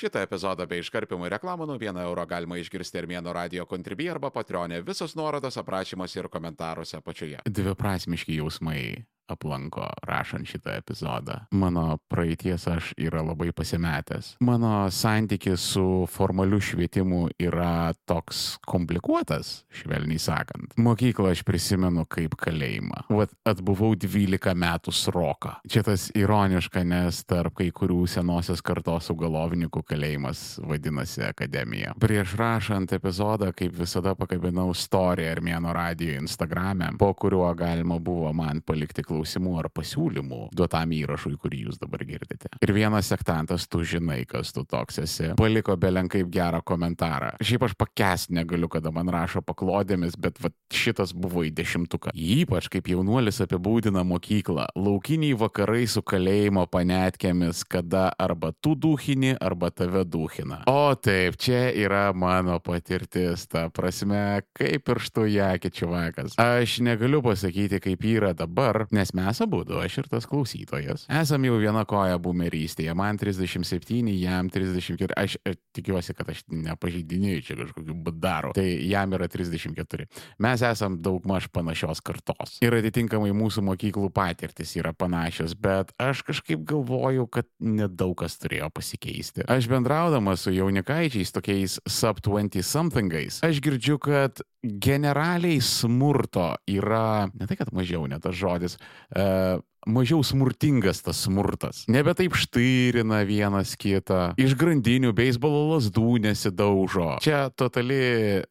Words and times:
Šitą 0.00 0.22
epizodą 0.24 0.64
bei 0.64 0.80
iškarpimų 0.80 1.28
reklamų 1.34 1.66
nuo 1.68 1.74
1 1.76 1.98
euro 2.00 2.22
galima 2.24 2.56
išgirsti 2.56 3.02
Armėno 3.02 3.34
radio 3.36 3.66
kontribį 3.68 4.06
arba 4.14 4.30
patronė. 4.32 4.78
Visos 4.86 5.12
nuorodos 5.18 5.60
aprašymuose 5.60 6.22
ir 6.22 6.28
komentaruose 6.32 6.96
apačioje. 6.96 7.42
Dviprasmiški 7.44 8.38
jausmai 8.38 9.04
aplanko 9.30 9.86
rašant 10.06 10.48
šitą 10.50 10.74
epizodą. 10.80 11.40
Mano 11.50 11.98
praeities 12.10 12.66
aš 12.70 12.92
yra 12.98 13.22
labai 13.24 13.52
pasimetęs. 13.56 14.34
Mano 14.44 14.90
santykis 14.90 15.60
su 15.72 16.06
formaliu 16.10 16.60
švietimu 16.60 17.28
yra 17.38 17.92
toks 18.08 18.58
komplikuotas, 18.66 19.64
švelniai 19.74 20.20
sakant. 20.20 20.74
Mokyklą 20.80 21.32
aš 21.34 21.44
prisimenu 21.46 22.04
kaip 22.10 22.36
kalėjimą. 22.40 23.04
Vat 23.10 23.32
atbuvau 23.48 23.94
12 23.98 24.54
metų 24.58 24.94
sroką. 24.94 25.56
Čia 25.70 25.84
tas 25.86 26.08
ironiška, 26.16 26.84
nes 26.86 27.22
tarp 27.28 27.56
kai 27.60 27.70
kurių 27.74 28.04
senosios 28.10 28.62
kartos 28.64 29.10
ugalovininkų 29.12 29.82
kalėjimas 29.86 30.44
vadinasi 30.66 31.24
akademija. 31.28 31.94
Prieš 32.00 32.36
rašant 32.40 32.94
epizodą, 32.96 33.52
kaip 33.56 33.74
visada 33.78 34.14
pakabinau 34.18 34.70
istoriją 34.74 35.30
Armėno 35.36 35.72
radijo 35.74 36.18
Instagram'e, 36.20 36.92
po 36.98 37.12
kuriuo 37.14 37.48
galima 37.58 37.98
buvo 38.02 38.32
man 38.36 38.62
palikti 38.66 39.04
klausimą 39.06 39.19
klausimų 39.20 39.58
ar 39.60 39.68
pasiūlymų 39.72 40.40
duotam 40.56 40.92
įrašui, 40.96 41.36
kurį 41.40 41.66
jūs 41.68 41.80
dabar 41.80 42.04
girdite. 42.08 42.48
Ir 42.62 42.72
vienas 42.72 43.10
sektantas, 43.10 43.66
tu 43.68 43.82
žinai, 43.84 44.24
kas 44.28 44.52
tu 44.52 44.64
toks 44.64 45.00
esi, 45.04 45.32
paliko 45.36 45.76
belenkaip 45.76 46.28
gerą 46.32 46.62
komentarą. 46.64 47.34
Šiaip 47.44 47.66
aš 47.68 47.74
pakęst 47.76 48.32
negaliu, 48.32 48.68
kada 48.72 48.90
man 48.90 49.10
rašo 49.12 49.42
paklodėmis, 49.44 50.16
bet 50.16 50.40
va, 50.40 50.50
šitas 50.72 51.12
buvo 51.12 51.44
į 51.44 51.52
dešimtuką. 51.54 52.14
Ypač 52.14 52.70
kaip 52.72 52.88
jaunuolis 52.88 53.42
apibūdina 53.44 54.04
mokyklą. 54.06 54.70
Laukiniai 54.76 55.36
vakarai 55.38 55.84
su 55.90 56.02
kalėjimo 56.02 56.66
panetkėmis, 56.70 57.64
kada 57.68 58.08
arba 58.18 58.52
tu 58.62 58.74
duhini, 58.74 59.34
arba 59.40 59.70
tave 59.70 60.06
duhina. 60.08 60.62
O 60.70 60.94
taip, 60.96 61.36
čia 61.40 61.68
yra 61.76 62.10
mano 62.16 62.58
patirtis, 62.64 63.46
ta 63.50 63.68
prasme, 63.74 64.42
kaip 64.56 64.88
ir 64.94 65.02
štoje 65.04 65.50
kečiuvakas. 65.60 66.38
Aš 66.40 66.80
negaliu 66.86 67.22
pasakyti, 67.24 67.82
kaip 67.82 68.04
yra 68.06 68.32
dabar, 68.36 68.86
nes 68.94 69.09
nes 69.10 69.18
mes 69.26 69.40
abu, 69.40 69.62
aš 69.82 69.98
ir 69.98 70.08
tas 70.10 70.26
klausytojas, 70.26 71.06
esam 71.10 71.44
jau 71.44 71.56
viena 71.58 71.84
koja 71.88 72.18
bumerystėje. 72.22 72.94
Man 72.94 73.18
37, 73.18 74.10
jam 74.14 74.50
34. 74.50 75.14
Aš, 75.18 75.36
aš 75.46 75.58
tikiuosi, 75.74 76.14
kad 76.14 76.30
aš 76.30 76.44
nepažeidinėjau 76.50 77.42
čia 77.46 77.56
kažkokiu 77.58 77.96
būdaru. 78.06 78.52
Tai 78.56 78.66
jam 78.66 79.14
yra 79.16 79.28
34. 79.30 80.06
Mes 80.38 80.64
esam 80.66 80.98
daug 81.02 81.26
maž 81.28 81.48
panašios 81.52 82.02
kartos. 82.04 82.58
Ir 82.64 82.76
atitinkamai 82.78 83.32
mūsų 83.36 83.64
mokyklų 83.66 84.10
patirtis 84.14 84.76
yra 84.78 84.92
panašios, 84.94 85.56
bet 85.58 85.92
aš 86.00 86.24
kažkaip 86.28 86.62
galvoju, 86.70 87.26
kad 87.32 87.48
nedaug 87.58 88.16
kas 88.20 88.38
turėjo 88.42 88.70
pasikeisti. 88.74 89.46
Aš 89.50 89.70
bendraudamas 89.70 90.46
su 90.46 90.54
jaunikaičiais, 90.54 91.34
tokiais 91.34 91.80
sub 91.88 92.22
20 92.24 92.62
somethingais, 92.66 93.42
aš 93.46 93.62
girdžiu, 93.64 93.98
kad 94.02 94.42
generaliai 94.60 95.60
smurto 95.64 96.50
yra, 96.68 97.30
ne 97.32 97.48
tai 97.48 97.56
kad 97.56 97.70
mažiau, 97.72 98.04
ne 98.10 98.18
tas 98.20 98.36
žodis, 98.36 98.76
uh, 99.16 99.60
mažiau 99.86 100.22
smurtingas 100.24 101.00
tas 101.04 101.22
smurtas. 101.24 101.84
Nebe 101.88 102.12
taip 102.16 102.36
štyrina 102.38 103.22
vienas 103.28 103.72
kitą, 103.80 104.32
iš 104.40 104.54
grandinių 104.60 105.12
beisbolo 105.16 105.62
lasdų 105.74 106.20
nesidaužo. 106.26 107.14
Čia 107.24 107.48
totali 107.56 108.00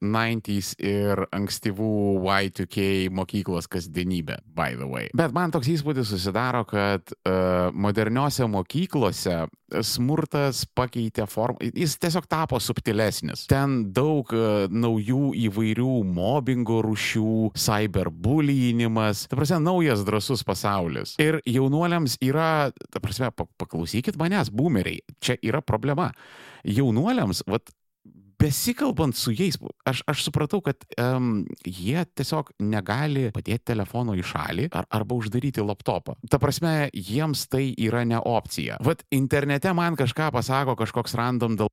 90s 0.02 0.74
ir 0.82 1.26
ankstyvų 1.36 1.92
Y2K 2.26 3.10
mokyklos 3.14 3.70
kasdienybė, 3.72 4.42
by 4.56 4.76
the 4.80 4.90
way. 4.90 5.14
Bet 5.18 5.36
man 5.36 5.54
toks 5.54 5.70
įspūdis 5.72 6.10
susidaro, 6.10 6.66
kad 6.70 7.14
uh, 7.14 7.70
moderniose 7.74 8.48
mokyklose 8.50 9.44
smurtas 9.86 10.64
pakeitė 10.78 11.26
formą, 11.30 11.62
jis 11.64 11.96
tiesiog 12.02 12.28
tapo 12.30 12.60
subtilesnis. 12.64 13.46
Ten 13.50 13.90
daug 13.96 14.30
uh, 14.36 14.68
naujų 14.72 15.34
įvairių 15.48 15.96
mobbingo 16.10 16.82
rušių, 16.86 17.54
cyberbullyinimas, 17.60 19.28
ta 19.30 19.40
prasme, 19.40 19.62
naujas 19.66 20.06
drasus 20.08 20.46
pasaulis. 20.48 21.16
Ir 21.22 21.40
jaunuoliams 21.48 22.20
yra, 22.26 22.70
ta 22.94 23.04
prasme, 23.04 23.32
paklausykit 23.34 24.20
manęs, 24.20 24.52
boomeriai, 24.54 25.04
čia 25.24 25.38
yra 25.46 25.64
problema. 25.66 26.12
Jaunuoliams, 26.68 27.46
vat, 27.48 27.72
besikalbant 28.40 29.16
su 29.18 29.34
jais, 29.36 29.58
aš, 29.88 30.04
aš 30.10 30.24
supratau, 30.28 30.62
kad 30.66 30.86
um, 31.02 31.44
jie 31.66 32.04
tiesiog 32.16 32.54
negali 32.64 33.28
padėti 33.36 33.72
telefono 33.74 34.16
į 34.18 34.24
šalį 34.32 34.70
ar, 34.72 34.88
arba 35.00 35.18
uždaryti 35.20 35.66
laptopą. 35.66 36.16
Ta 36.32 36.40
prasme, 36.42 36.90
jiems 36.94 37.48
tai 37.52 37.70
yra 37.78 38.06
ne 38.08 38.20
opcija. 38.20 38.80
Vat 38.86 39.04
internete 39.16 39.74
man 39.76 40.00
kažką 40.00 40.32
pasako 40.36 40.78
kažkoks 40.80 41.18
random 41.20 41.60
dėl 41.60 41.72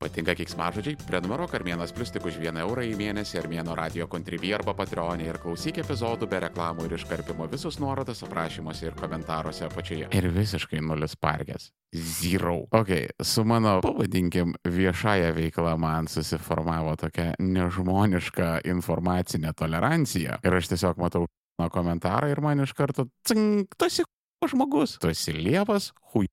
Patinka 0.00 0.34
keiksmažodžiai? 0.34 0.96
Prenumeruok 1.06 1.52
Armėnas 1.56 1.92
Plus 1.94 2.10
tik 2.10 2.26
už 2.26 2.40
1 2.42 2.58
eurą 2.58 2.82
į 2.84 2.96
mėnesį 2.98 3.38
Armėno 3.38 3.76
radio 3.78 4.08
kontribį 4.10 4.52
arba 4.58 4.74
patreonį 4.74 5.28
ir 5.30 5.38
klausyk 5.38 5.78
epizodų 5.82 6.28
be 6.30 6.40
reklamų 6.42 6.88
ir 6.88 6.96
iškarpimo 6.98 7.46
visus 7.52 7.78
nuorodas 7.78 8.24
aprašymuose 8.26 8.88
ir 8.88 8.96
komentaruose 8.98 9.64
apačioje. 9.68 10.10
Ir 10.10 10.28
visiškai 10.34 10.82
nulis 10.82 11.14
parkės. 11.14 11.70
Zero. 11.94 12.58
Ok, 12.74 12.92
su 13.22 13.46
mano, 13.46 13.78
pavadinkim, 13.84 14.56
viešąją 14.66 15.32
veiklą 15.38 15.76
man 15.80 16.10
susiformavo 16.10 16.96
tokia 17.00 17.30
nežmoniška 17.38 18.66
informacinė 18.66 19.54
tolerancija. 19.56 20.40
Ir 20.42 20.58
aš 20.60 20.74
tiesiog 20.74 20.98
matau 21.00 21.28
komentarą 21.72 22.34
ir 22.34 22.42
man 22.44 22.66
iš 22.66 22.74
karto, 22.76 23.06
cink, 23.24 23.78
tu 23.78 23.88
esi 23.88 24.04
žmogus, 24.50 24.98
tu 25.00 25.14
esi 25.14 25.32
lievas, 25.32 25.92
hui 26.12 26.26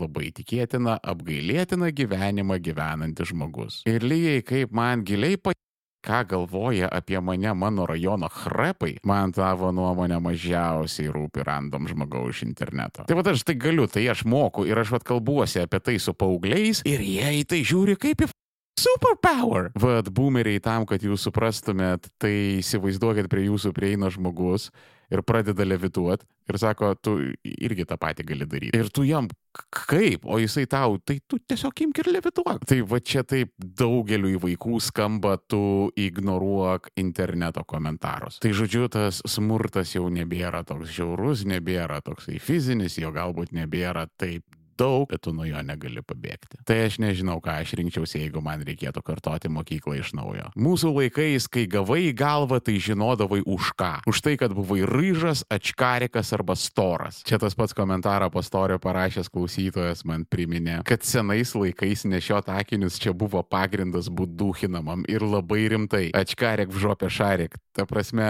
labai 0.00 0.32
tikėtina, 0.36 0.96
apgailėtina 1.04 1.92
gyvenimą 1.92 2.58
gyvenantis 2.64 3.32
žmogus. 3.32 3.82
Ir 3.88 4.06
lygiai 4.06 4.44
kaip 4.46 4.74
man 4.74 5.04
giliai 5.06 5.36
pat 5.36 5.58
ką 6.06 6.22
galvoja 6.30 6.88
apie 6.92 7.20
mane 7.20 7.52
mano 7.54 7.86
rajono 7.86 8.28
chrepai, 8.30 8.96
man 9.04 9.32
tavo 9.34 9.72
nuomonė 9.74 10.20
mažiausiai 10.22 11.10
rūpi 11.10 11.44
random 11.46 11.88
žmogaus 11.90 12.36
iš 12.36 12.44
interneto. 12.46 13.06
Tai 13.08 13.18
vad 13.18 13.32
aš 13.32 13.42
tai 13.46 13.56
galiu, 13.58 13.88
tai 13.90 14.06
aš 14.12 14.24
moku 14.28 14.66
ir 14.68 14.78
aš 14.78 14.94
vad 14.94 15.06
kalbuosi 15.06 15.64
apie 15.64 15.82
tai 15.82 15.98
su 15.98 16.14
paaugliais 16.14 16.84
ir 16.86 17.02
jie 17.02 17.32
į 17.40 17.46
tai 17.50 17.62
žiūri 17.66 17.98
kaip 17.98 18.22
į 18.22 18.30
superpower. 18.80 19.72
Vad 19.74 20.12
boomeriai 20.14 20.62
tam, 20.62 20.86
kad 20.86 21.02
jūs 21.02 21.26
suprastumėt, 21.26 22.10
tai 22.22 22.60
įsivaizduokit 22.60 23.30
prie 23.32 23.48
jūsų 23.48 23.74
prieina 23.74 24.12
žmogus 24.12 24.70
ir 25.12 25.22
pradeda 25.26 25.66
levituot 25.66 26.24
ir 26.46 26.58
sako, 26.62 26.92
tu 27.02 27.16
irgi 27.42 27.86
tą 27.88 27.98
patį 28.00 28.26
gali 28.28 28.46
daryti. 28.48 28.78
Ir 28.78 28.90
tu 28.94 29.04
jam 29.06 29.28
kaip, 29.88 30.26
o 30.28 30.38
jisai 30.38 30.66
tau, 30.70 30.98
tai 31.02 31.18
tu 31.26 31.38
tiesiog 31.40 31.82
imk 31.86 32.02
ir 32.02 32.10
levituok. 32.18 32.66
Tai 32.68 32.78
va 32.86 33.00
čia 33.00 33.24
taip 33.26 33.52
daugeliu 33.56 34.38
vaikų 34.42 34.78
skamba, 34.84 35.36
tu 35.40 35.90
ignoruok 35.98 36.92
interneto 37.02 37.64
komentarus. 37.66 38.38
Tai 38.44 38.52
žodžiu, 38.56 38.86
tas 38.92 39.22
smurtas 39.26 39.96
jau 39.96 40.06
nebėra 40.12 40.62
toks 40.66 40.92
žiaurus, 40.98 41.46
nebėra 41.48 42.02
toksai 42.04 42.38
fizinis, 42.42 43.00
jo 43.00 43.10
galbūt 43.16 43.56
nebėra 43.56 44.06
taip 44.20 44.44
daug, 44.78 45.06
bet 45.10 45.22
tu 45.24 45.32
nuo 45.36 45.46
jo 45.48 45.60
negali 45.64 46.02
pabėgti. 46.04 46.60
Tai 46.68 46.76
aš 46.86 46.98
nežinau, 47.02 47.38
ką 47.44 47.58
aš 47.62 47.74
rinkčiausi, 47.80 48.20
jeigu 48.24 48.42
man 48.44 48.64
reikėtų 48.66 49.02
kartoti 49.06 49.50
mokyklą 49.52 49.98
iš 50.00 50.12
naujo. 50.16 50.50
Mūsų 50.58 50.92
laikais, 50.96 51.48
kai 51.52 51.66
gavai 51.70 52.08
į 52.10 52.14
galvą, 52.18 52.60
tai 52.64 52.76
žinodavai 52.82 53.42
už 53.46 53.72
ką. 53.78 53.92
Už 54.10 54.22
tai, 54.24 54.36
kad 54.40 54.54
buvai 54.56 54.82
ryžas, 54.88 55.44
ačkarikas 55.52 56.32
arba 56.36 56.56
storas. 56.58 57.22
Čia 57.26 57.40
tas 57.42 57.56
pats 57.58 57.76
komentarą 57.76 58.30
po 58.32 58.42
storio 58.44 58.78
parašęs 58.82 59.30
klausytojas 59.32 60.04
man 60.08 60.26
priminė, 60.28 60.80
kad 60.86 61.04
senais 61.06 61.54
laikais 61.56 62.06
nešiot 62.08 62.50
akinius 62.52 63.00
čia 63.02 63.14
buvo 63.16 63.42
pagrindas 63.42 64.10
būti 64.12 64.36
duhinamam 64.38 65.04
ir 65.10 65.24
labai 65.24 65.66
rimtai. 65.72 66.06
Ačkarek 66.16 66.72
v 66.72 66.82
žopė 66.86 67.10
šarek. 67.12 67.58
Ta 67.76 67.84
prasme, 67.88 68.26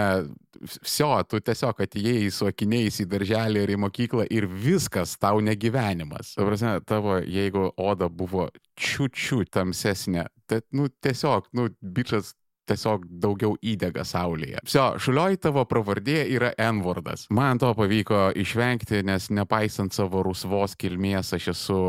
Vsio, 0.57 1.11
tu 1.29 1.39
tiesiog 1.43 1.81
atėjai 1.85 2.29
su 2.33 2.47
akiniais 2.49 2.97
į 3.03 3.05
darželį 3.11 3.63
ir 3.63 3.73
į 3.75 3.77
mokyklą 3.83 4.25
ir 4.33 4.47
viskas 4.49 5.13
tau 5.21 5.41
negyvenimas. 5.43 6.33
Ta 6.37 6.45
prasme, 6.45 6.73
tavo, 6.85 7.17
jeigu 7.25 7.71
oda 7.81 8.11
buvo 8.13 8.49
čiučiu 8.77 9.41
tamsesnė, 9.49 10.27
tai, 10.45 10.61
nu, 10.77 10.85
tiesiog, 11.01 11.49
nu, 11.57 11.71
bičias 11.81 12.35
tiesiog 12.67 13.05
daugiau 13.23 13.55
įdega 13.63 14.03
saulėje. 14.07 14.61
Vsio, 14.67 14.85
šulioj 15.01 15.39
tavo 15.43 15.63
pravardė 15.69 16.19
yra 16.35 16.51
N-vardas. 16.67 17.25
Man 17.33 17.61
to 17.61 17.71
pavyko 17.77 18.27
išvengti, 18.37 19.01
nes 19.07 19.29
nepaisant 19.33 19.95
savo 19.95 20.23
rusvos 20.27 20.75
kilmės, 20.79 21.33
aš 21.37 21.51
esu 21.55 21.79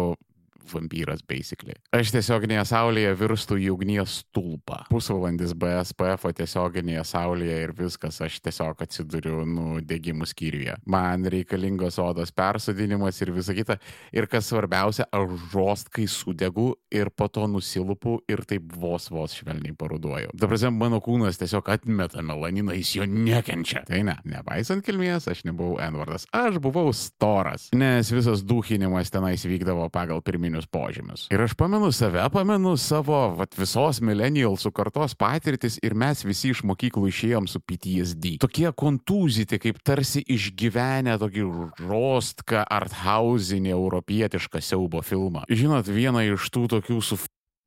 vampyras, 0.74 1.22
basically. 1.28 1.76
Aš 1.94 2.12
tiesioginėje 2.14 2.64
saulėje 2.72 3.14
virstu 3.18 3.58
į 3.60 3.70
ugnies 3.74 4.18
stulpą. 4.22 4.82
Pusvalandis 4.92 5.54
BSPF 5.58 6.32
tiesioginėje 6.38 7.04
saulėje 7.08 7.58
ir 7.66 7.74
viskas, 7.78 8.20
aš 8.24 8.40
tiesiog 8.44 8.84
atsiduriu 8.84 9.42
nudegimų 9.48 10.28
skyriuje. 10.28 10.78
Man 10.88 11.26
reikalingos 11.30 12.00
odos 12.02 12.32
persodinimas 12.34 13.20
ir 13.22 13.32
visa 13.36 13.56
kita. 13.56 13.78
Ir 14.14 14.28
kas 14.30 14.50
svarbiausia, 14.50 15.08
aš 15.14 15.36
žostkai 15.52 16.08
sudegu 16.10 16.72
ir 16.90 17.10
po 17.14 17.28
to 17.32 17.46
nusilupu 17.50 18.18
ir 18.28 18.42
taip 18.48 18.72
vos 18.74 19.08
vos 19.12 19.36
švelniai 19.36 19.76
paruduoju. 19.78 20.32
Dabar, 20.38 20.58
mano 20.74 21.00
kūnas 21.04 21.38
tiesiog 21.40 21.68
atmeta 21.72 22.22
melaniną, 22.24 22.74
jis 22.76 22.94
jo 22.98 23.06
nekenčia. 23.08 23.84
Tai 23.88 24.00
ne, 24.06 24.16
nepaisant 24.28 24.84
kilmės, 24.86 25.28
aš 25.30 25.44
nebuvau 25.48 25.78
N-vardas, 25.88 26.26
aš 26.34 26.58
buvau 26.62 26.90
storas, 26.96 27.68
nes 27.76 28.10
visas 28.12 28.42
duhinimas 28.46 29.12
tenais 29.14 29.44
vykdavo 29.46 29.88
pagal 29.94 30.22
pirminius 30.24 30.57
cheminius 30.58 30.66
požymius. 30.66 31.26
Ir 31.30 31.40
aš 31.40 31.54
pamenu 31.54 31.92
save, 31.92 32.28
pamenu 32.32 32.76
savo 32.76 33.34
vat, 33.36 33.54
visos 33.58 34.00
millennialsų 34.00 34.72
kartos 34.72 35.14
patirtis 35.14 35.78
ir 35.82 35.94
mes 35.94 36.24
visi 36.24 36.50
iš 36.50 36.64
mokyklų 36.64 37.08
išėjom 37.08 37.48
su 37.48 37.60
PTSD. 37.60 38.38
Tokie 38.40 38.70
kontūzyti, 38.72 39.58
kaip 39.58 39.78
tarsi 39.82 40.22
išgyvenę 40.22 41.18
tokį 41.18 41.46
rostką 41.86 42.64
arthausinį 42.64 43.72
europietišką 43.72 44.60
siaubo 44.60 45.02
filmą. 45.02 45.44
Žinot, 45.48 45.88
vieną 45.88 46.24
iš 46.34 46.50
tų 46.50 46.68
tokių 46.68 47.00
su 47.02 47.18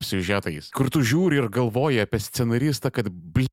siužetais, 0.02 0.72
kur 0.74 0.90
tu 0.90 1.04
žiūri 1.06 1.38
ir 1.38 1.50
galvoji 1.50 2.02
apie 2.02 2.20
scenaristą, 2.20 2.90
kad, 2.92 3.08
bl... 3.08 3.46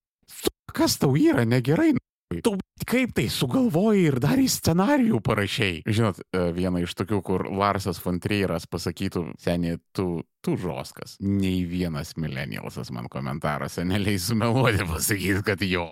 kas 0.73 0.97
tau 0.97 1.13
yra 1.17 1.45
negerai, 1.45 1.93
Tu 2.29 2.51
kaip 2.89 3.15
tai 3.17 3.25
sugalvojai 3.33 4.03
ir 4.05 4.19
dar 4.21 4.37
į 4.41 4.49
scenarijų 4.53 5.21
parašiai? 5.25 5.79
Žinot, 5.89 6.21
e, 6.29 6.43
viena 6.57 6.83
iš 6.85 6.93
tokių, 6.99 7.21
kur 7.25 7.47
Larsas 7.49 8.01
von 8.05 8.19
Trieras 8.21 8.69
pasakytų, 8.69 9.23
seniai, 9.41 9.79
tu, 9.97 10.21
tu 10.45 10.57
žoskas. 10.61 11.17
Nei 11.25 11.63
vienas 11.69 12.15
millennialsas 12.21 12.93
man 12.93 13.09
komentaruose 13.13 13.87
neleis 13.89 14.29
sumeluoti 14.29 14.85
pasakyti, 14.91 15.41
kad 15.47 15.65
jo. 15.65 15.89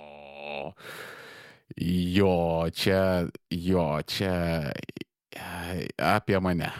Jo, 1.80 2.36
čia, 2.76 3.00
jo, 3.50 3.88
čia 4.04 4.36
apie 5.96 6.40
mane. 6.44 6.70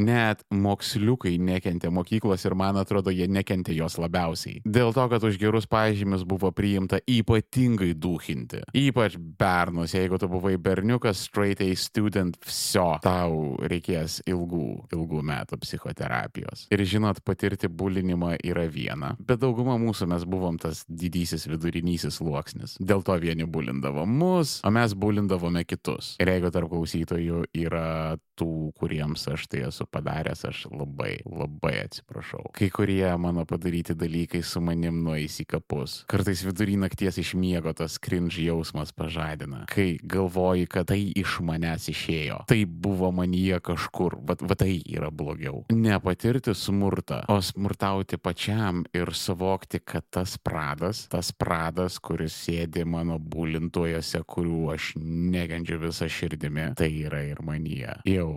Net 0.00 0.44
moksliukai 0.52 1.34
nekentė 1.42 1.90
mokyklos 1.92 2.46
ir 2.48 2.56
man 2.58 2.78
atrodo, 2.80 3.12
jie 3.12 3.26
nekentė 3.28 3.74
jos 3.76 3.98
labiausiai. 4.00 4.62
Dėl 4.64 4.94
to, 4.96 5.04
kad 5.12 5.24
už 5.26 5.38
gerus 5.40 5.68
pažymius 5.70 6.24
buvo 6.28 6.52
priimta 6.54 7.00
ypatingai 7.08 7.92
duhinti. 7.98 8.62
Ypač 8.76 9.18
bernus, 9.18 9.92
jeigu 9.96 10.18
tu 10.20 10.30
buvai 10.32 10.54
berniukas, 10.56 11.20
straight 11.28 11.60
A 11.62 11.74
student, 11.76 12.38
viso, 12.46 12.86
tau 13.04 13.56
reikės 13.68 14.20
ilgų, 14.28 14.68
ilgų 14.94 15.22
metų 15.28 15.60
psichoterapijos. 15.62 16.66
Ir 16.72 16.84
žinot, 16.88 17.20
patirti 17.26 17.68
bulinimą 17.68 18.34
yra 18.40 18.64
viena, 18.70 19.12
bet 19.20 19.42
dauguma 19.42 19.76
mūsų 19.80 20.08
mes 20.14 20.26
buvom 20.28 20.58
tas 20.62 20.84
didysis 20.88 21.46
vidurinysis 21.50 22.20
sluoksnis. 22.20 22.76
Dėl 22.80 23.04
to 23.06 23.16
vieni 23.20 23.46
bulindavo 23.48 24.06
mus, 24.08 24.60
o 24.64 24.72
mes 24.74 24.96
bulindavome 24.96 25.64
kitus. 25.68 26.14
Ir 26.22 26.32
jeigu 26.32 26.52
tarp 26.54 26.72
klausytojų 26.72 27.44
yra 27.64 28.16
tų, 28.42 28.72
kuriems 28.78 29.26
aš 29.30 29.46
tai 29.50 29.64
esu 29.68 29.86
padaręs, 29.86 30.44
aš 30.48 30.66
labai, 30.72 31.20
labai 31.26 31.76
atsiprašau. 31.86 32.50
Kai 32.56 32.68
kurie 32.74 33.06
mano 33.20 33.44
padaryti 33.48 33.94
dalykai 33.98 34.42
su 34.46 34.62
manim 34.64 35.02
nueis 35.04 35.38
į 35.42 35.46
kapus. 35.54 36.00
Kartais 36.10 36.42
vidury 36.46 36.76
nakties 36.80 37.20
iš 37.22 37.34
miego 37.38 37.72
tas 37.76 37.98
cringe 38.02 38.42
jausmas 38.42 38.92
pažadina. 38.96 39.64
Kai 39.70 39.96
galvoji, 40.02 40.66
kad 40.70 40.90
tai 40.90 41.00
iš 41.18 41.38
manęs 41.44 41.88
išėjo. 41.92 42.42
Tai 42.50 42.58
buvo 42.66 43.12
manyje 43.14 43.60
kažkur, 43.64 44.18
bet 44.26 44.42
va 44.42 44.58
tai 44.58 44.74
yra 44.80 45.12
blogiau. 45.14 45.64
Nepatirti 45.72 46.54
smurtą, 46.58 47.22
o 47.30 47.38
smurtauti 47.44 48.18
pačiam 48.18 48.82
ir 48.96 49.12
suvokti, 49.16 49.82
kad 49.84 50.06
tas 50.10 50.36
pradas, 50.38 51.06
tas 51.12 51.32
pradas, 51.36 52.00
kuris 52.02 52.34
sėdi 52.46 52.84
mano 52.88 53.18
būlintuojose, 53.22 54.24
kurių 54.26 54.72
aš 54.74 54.92
negendžiu 54.98 55.78
visą 55.82 56.08
širdimi, 56.10 56.72
tai 56.78 56.90
yra 57.04 57.22
ir 57.28 57.42
manyje. 57.46 57.98
Jau 58.08 58.31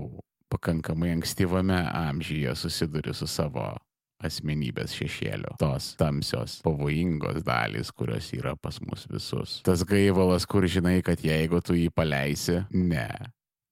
pakankamai 0.54 1.12
ankstyvame 1.16 1.78
amžiuje 1.92 2.56
susiduri 2.56 3.14
su 3.14 3.28
savo 3.28 3.74
asmenybės 4.24 4.96
šešėlio. 4.96 5.56
Tos 5.60 5.92
tamsios, 6.00 6.60
pavojingos 6.66 7.44
dalys, 7.46 7.92
kurios 7.92 8.32
yra 8.36 8.56
pas 8.58 8.80
mus 8.84 9.06
visus. 9.12 9.60
Tas 9.68 9.84
gaivalas, 9.88 10.48
kur 10.50 10.68
žinai, 10.72 11.02
kad 11.06 11.22
jeigu 11.24 11.62
tu 11.66 11.76
jį 11.78 11.90
paleisi, 11.96 12.62
ne. 12.72 13.10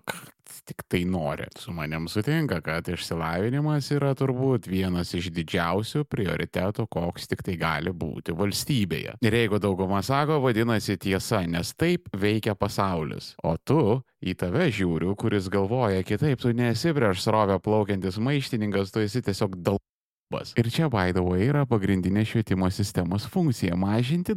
tik 0.68 0.82
tai 0.88 1.04
nori. 1.08 1.46
Su 1.56 1.72
manim 1.72 2.08
sutinka, 2.12 2.60
kad 2.60 2.88
išsilavinimas 2.92 3.88
yra 3.96 4.12
turbūt 4.14 4.68
vienas 4.68 5.14
iš 5.16 5.30
didžiausių 5.32 6.04
prioritetų, 6.04 6.84
koks 6.92 7.30
tik 7.30 7.42
tai 7.46 7.56
gali 7.56 7.90
būti 7.90 8.36
valstybėje. 8.36 9.16
Ir 9.24 9.38
jeigu 9.38 9.58
dauguma 9.62 10.02
sako, 10.04 10.42
vadinasi 10.44 10.98
tiesa, 11.00 11.46
nes 11.48 11.72
taip 11.72 12.12
veikia 12.12 12.54
pasaulis. 12.54 13.32
O 13.42 13.56
tu 13.56 14.02
į 14.20 14.36
tave 14.36 14.68
žiūriu, 14.68 15.16
kuris 15.16 15.48
galvoja 15.48 16.04
kitaip, 16.04 16.42
tu 16.42 16.52
nesi 16.52 16.92
prieš 16.92 17.24
srovę 17.24 17.56
plaukiantis 17.64 18.20
maištininkas, 18.20 18.92
tu 18.92 19.00
esi 19.00 19.24
tiesiog 19.24 19.56
dalbas. 19.56 20.52
Ir 20.60 20.68
čia, 20.68 20.92
by 20.92 21.16
the 21.16 21.24
way, 21.24 21.48
yra 21.48 21.64
pagrindinė 21.68 22.28
švietimo 22.28 22.68
sistemos 22.68 23.24
funkcija- 23.24 23.76
mažinti 23.88 24.36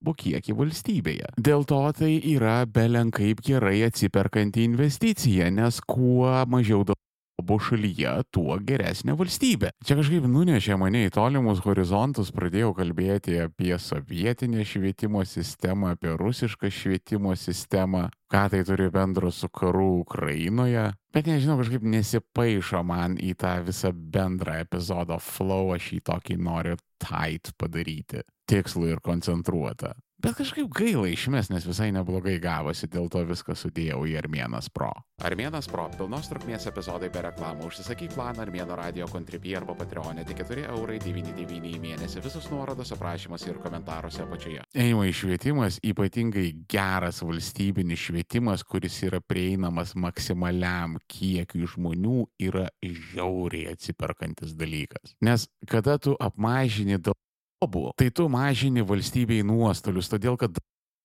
darbo 0.00 0.14
kiekį 0.16 0.54
valstybėje. 0.56 1.28
Dėl 1.36 1.64
to 1.64 1.92
tai 1.92 2.20
yra 2.32 2.64
belenkaip 2.66 3.42
gerai 3.44 3.82
atsiperkanti 3.84 4.64
investicija, 4.64 5.50
nes 5.50 5.80
kuo 5.86 6.46
mažiau 6.48 6.84
darbo 6.84 7.09
šalyje, 7.42 8.12
tuo 8.30 8.56
geresnė 8.58 9.16
valstybė. 9.18 9.72
Čia 9.84 9.96
kažkaip 9.98 10.26
nunešė 10.30 10.76
mane 10.80 11.06
į 11.06 11.12
tolimus 11.14 11.62
horizontus, 11.64 12.32
pradėjau 12.34 12.72
kalbėti 12.78 13.38
apie 13.42 13.72
sovietinę 13.78 14.64
švietimo 14.64 15.24
sistemą, 15.24 15.94
apie 15.96 16.14
rusišką 16.16 16.70
švietimo 16.70 17.34
sistemą, 17.36 18.08
ką 18.30 18.44
tai 18.50 18.62
turi 18.64 18.90
bendro 18.90 19.30
su 19.30 19.48
karu 19.48 20.00
Ukrainoje. 20.04 20.90
Bet 21.14 21.26
nežinau, 21.26 21.58
kažkaip 21.60 21.82
nesipaišo 21.82 22.84
man 22.86 23.16
į 23.18 23.34
tą 23.40 23.56
visą 23.66 23.90
bendrą 23.92 24.60
epizodo 24.64 25.18
flow, 25.18 25.74
aš 25.74 25.94
jį 25.96 26.04
tokį 26.06 26.38
noriu 26.38 26.76
tight 27.02 27.54
padaryti, 27.58 28.22
tikslų 28.50 28.94
ir 28.94 29.02
koncentruotą. 29.02 29.96
Bet 30.20 30.36
kažkaip 30.36 30.68
gaila 30.76 31.08
išmes, 31.08 31.48
nes 31.48 31.64
visai 31.64 31.86
neblogai 31.96 32.34
gavosi, 32.42 32.84
dėl 32.92 33.06
to 33.08 33.22
viską 33.24 33.54
sudėjau 33.56 34.02
į 34.04 34.18
Armėnas 34.20 34.66
Pro. 34.68 34.90
Armėnas 35.24 35.68
Pro- 35.70 35.86
pilnos 35.96 36.28
trukmės 36.28 36.66
epizodai 36.68 37.08
be 37.12 37.22
reklamų. 37.24 37.70
Užsisakyk 37.70 38.12
planą 38.12 38.44
Armėno 38.44 38.76
radio 38.76 39.06
kontribį 39.08 39.56
arba 39.56 39.74
Patreonė 39.74 40.26
tik 40.28 40.42
4 40.44 40.66
eurai 40.74 40.98
99 41.00 41.72
į 41.72 41.80
mėnesį. 41.80 42.20
Visus 42.26 42.50
nuorodos 42.50 42.92
aprašymuose 42.92 43.48
ir 43.48 43.62
komentaruose 43.64 44.20
apačioje. 44.26 44.60
Eimo 44.74 45.06
švietimas, 45.08 45.80
ypatingai 45.80 46.66
geras 46.68 47.22
valstybinis 47.24 48.04
švietimas, 48.04 48.62
kuris 48.62 49.00
yra 49.02 49.20
prieinamas 49.20 49.94
maksimaliam 49.94 50.98
kiekiui 51.08 51.64
žmonių, 51.64 52.26
yra 52.38 52.68
žiauriai 52.84 53.72
atsiperkantis 53.72 54.52
dalykas. 54.52 55.16
Nes 55.22 55.48
kada 55.66 55.96
tu 55.98 56.14
apmažini 56.20 57.00
daug 57.00 57.16
Obu, 57.60 57.90
tai 57.92 58.08
tu 58.08 58.24
mažini 58.32 58.80
valstybei 58.80 59.42
nuostolius, 59.44 60.08
todėl 60.08 60.38
kad 60.40 60.56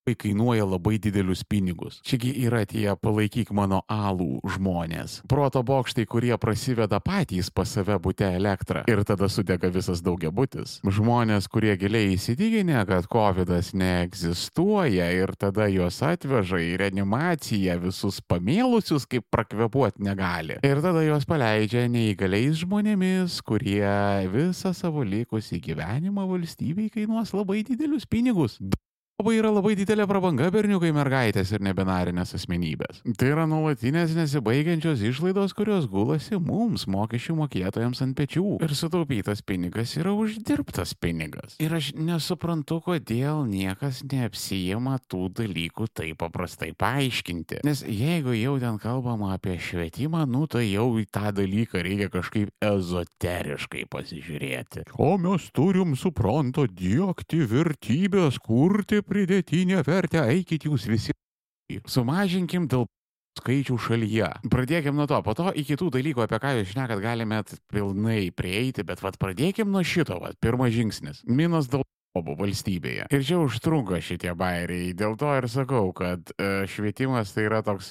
tai 0.06 0.14
kainuoja 0.16 0.66
labai 0.70 1.00
didelius 1.02 1.42
pinigus. 1.50 1.98
Čiagi 2.06 2.30
yra 2.46 2.62
tie 2.70 2.92
palaikyk 2.94 3.50
mano 3.58 3.80
alų 3.90 4.38
žmonės. 4.54 5.24
Proto 5.26 5.64
bokštai, 5.66 6.06
kurie 6.06 6.36
prasiveda 6.38 7.00
patys 7.02 7.50
pas 7.50 7.72
save 7.74 7.98
būte 8.04 8.28
elektrą 8.38 8.84
ir 8.92 9.02
tada 9.02 9.26
sudega 9.34 9.72
visas 9.74 10.04
daugiabutis. 10.06 10.78
Žmonės, 10.86 11.50
kurie 11.50 11.74
giliai 11.82 12.14
įsitikinę, 12.14 12.84
kad 12.86 13.10
COVID 13.10 13.50
neegzistuoja 13.74 15.10
ir 15.18 15.34
tada 15.42 15.66
juos 15.74 15.98
atveža 16.06 16.62
į 16.62 16.72
reanimaciją 16.86 17.80
visus 17.88 18.22
pamėlusius, 18.22 19.10
kaip 19.10 19.26
prakvepuoti 19.34 20.06
negali. 20.06 20.62
Ir 20.62 20.86
tada 20.86 21.02
juos 21.02 21.26
paleidžia 21.26 21.88
neįgaliais 21.90 22.62
žmonėmis, 22.62 23.42
kurie 23.42 23.90
visą 24.30 24.78
savo 24.78 25.02
likusį 25.02 25.64
gyvenimą 25.66 26.30
valstybei 26.30 26.92
kainuos 26.94 27.34
labai 27.34 27.64
didelius 27.66 28.06
pinigus. 28.06 28.62
Labai 29.16 29.38
yra 29.40 29.48
labai 29.48 29.78
didelė 29.80 30.04
prabanga 30.12 30.50
berniukai 30.52 30.90
mergaitės 30.92 31.54
ir 31.56 31.62
nebinarinės 31.64 32.34
asmenybės. 32.36 32.98
Tai 33.16 33.30
yra 33.32 33.46
nuolatinės 33.48 34.12
nesibaigiančios 34.12 35.00
išlaidos, 35.08 35.54
kurios 35.56 35.86
gulasi 35.88 36.36
mums, 36.36 36.84
mokesčių 36.92 37.38
mokėtojams 37.38 38.04
ant 38.04 38.18
pečių. 38.18 38.58
Ir 38.68 38.74
sutaupytas 38.76 39.40
pinigas 39.48 39.94
yra 39.96 40.12
uždirbtas 40.12 40.92
pinigas. 41.00 41.56
Ir 41.64 41.78
aš 41.78 41.94
nesuprantu, 41.96 42.82
kodėl 42.84 43.46
niekas 43.48 44.02
neapsijama 44.04 44.98
tų 45.08 45.30
dalykų 45.40 45.88
taip 45.96 46.20
paprastai 46.20 46.74
paaiškinti. 46.76 47.62
Nes 47.64 47.86
jeigu 47.88 48.36
jau 48.36 48.58
ten 48.60 48.82
kalbama 48.84 49.32
apie 49.38 49.56
švietimą, 49.64 50.26
nu 50.28 50.44
tai 50.52 50.66
jau 50.74 50.90
į 51.00 51.08
tą 51.08 51.32
dalyką 51.40 51.86
reikia 51.88 52.10
kažkaip 52.12 52.52
ezoteriškai 52.60 53.88
pasižiūrėti. 53.96 54.90
O 55.00 55.14
mes 55.16 55.48
turim, 55.56 55.96
supranta, 55.96 56.68
dėkti 56.68 57.46
vertybės, 57.56 58.44
kurti 58.44 59.05
pridėtinę 59.10 59.82
vertę, 59.86 60.24
eikit 60.32 60.68
jūs 60.70 60.88
visi. 60.90 61.16
Sumažinkim 61.90 62.68
dėl 62.70 62.86
skaičių 63.40 63.78
šalyje. 63.82 64.30
Pradėkim 64.52 64.96
nuo 64.96 65.08
to, 65.10 65.20
po 65.26 65.34
to 65.38 65.52
iki 65.58 65.78
tų 65.80 65.90
dalykų, 65.98 66.24
apie 66.26 66.40
ką 66.42 66.54
jūs 66.60 66.72
šnekat, 66.74 67.02
galime 67.04 67.42
pilnai 67.74 68.30
prieiti, 68.36 68.86
bet 68.88 69.04
vad 69.04 69.20
pradėkim 69.22 69.72
nuo 69.74 69.84
šito, 69.84 70.20
vad 70.24 70.38
pirmas 70.42 70.74
žingsnis. 70.76 71.24
Minus 71.28 71.70
dėl 71.72 71.84
obų 72.16 72.36
valstybėje. 72.40 73.08
Ir 73.14 73.24
čia 73.28 73.38
užtrunka 73.42 74.00
šitie 74.04 74.34
bairiai. 74.38 74.94
Dėl 74.98 75.16
to 75.20 75.30
ir 75.36 75.48
sakau, 75.52 75.92
kad 75.96 76.32
e, 76.36 76.66
švietimas 76.72 77.34
tai 77.36 77.44
yra 77.50 77.60
toks 77.66 77.86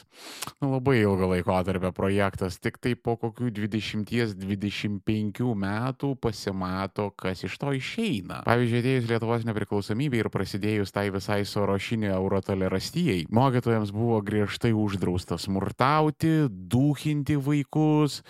nu, 0.61 0.67
labai 0.75 0.97
ilgo 1.03 1.27
laiko 1.33 1.57
tarp 1.67 1.85
projektas. 1.97 2.59
Tik 2.63 2.77
tai 2.83 2.93
po 2.97 3.17
kokių 3.21 3.47
20-25 3.55 5.55
metų 5.65 6.09
pasimato, 6.21 7.05
kas 7.21 7.45
iš 7.47 7.55
to 7.61 7.69
išeina. 7.77 8.37
Pavyzdžiui, 8.49 8.81
atėjus 8.85 9.11
Lietuvos 9.11 9.43
nepriklausomybė 9.49 10.17
ir 10.23 10.29
prasidėjus 10.33 10.95
tai 10.95 11.07
visai 11.15 11.41
sorošinio 11.49 12.11
eurotolerastijai, 12.17 13.21
mokytojams 13.35 13.91
buvo 13.95 14.19
griežtai 14.25 14.73
uždrausta 14.77 15.35
smurtauti, 15.41 16.33
duhinti 16.49 17.37
vaikus 17.37 18.23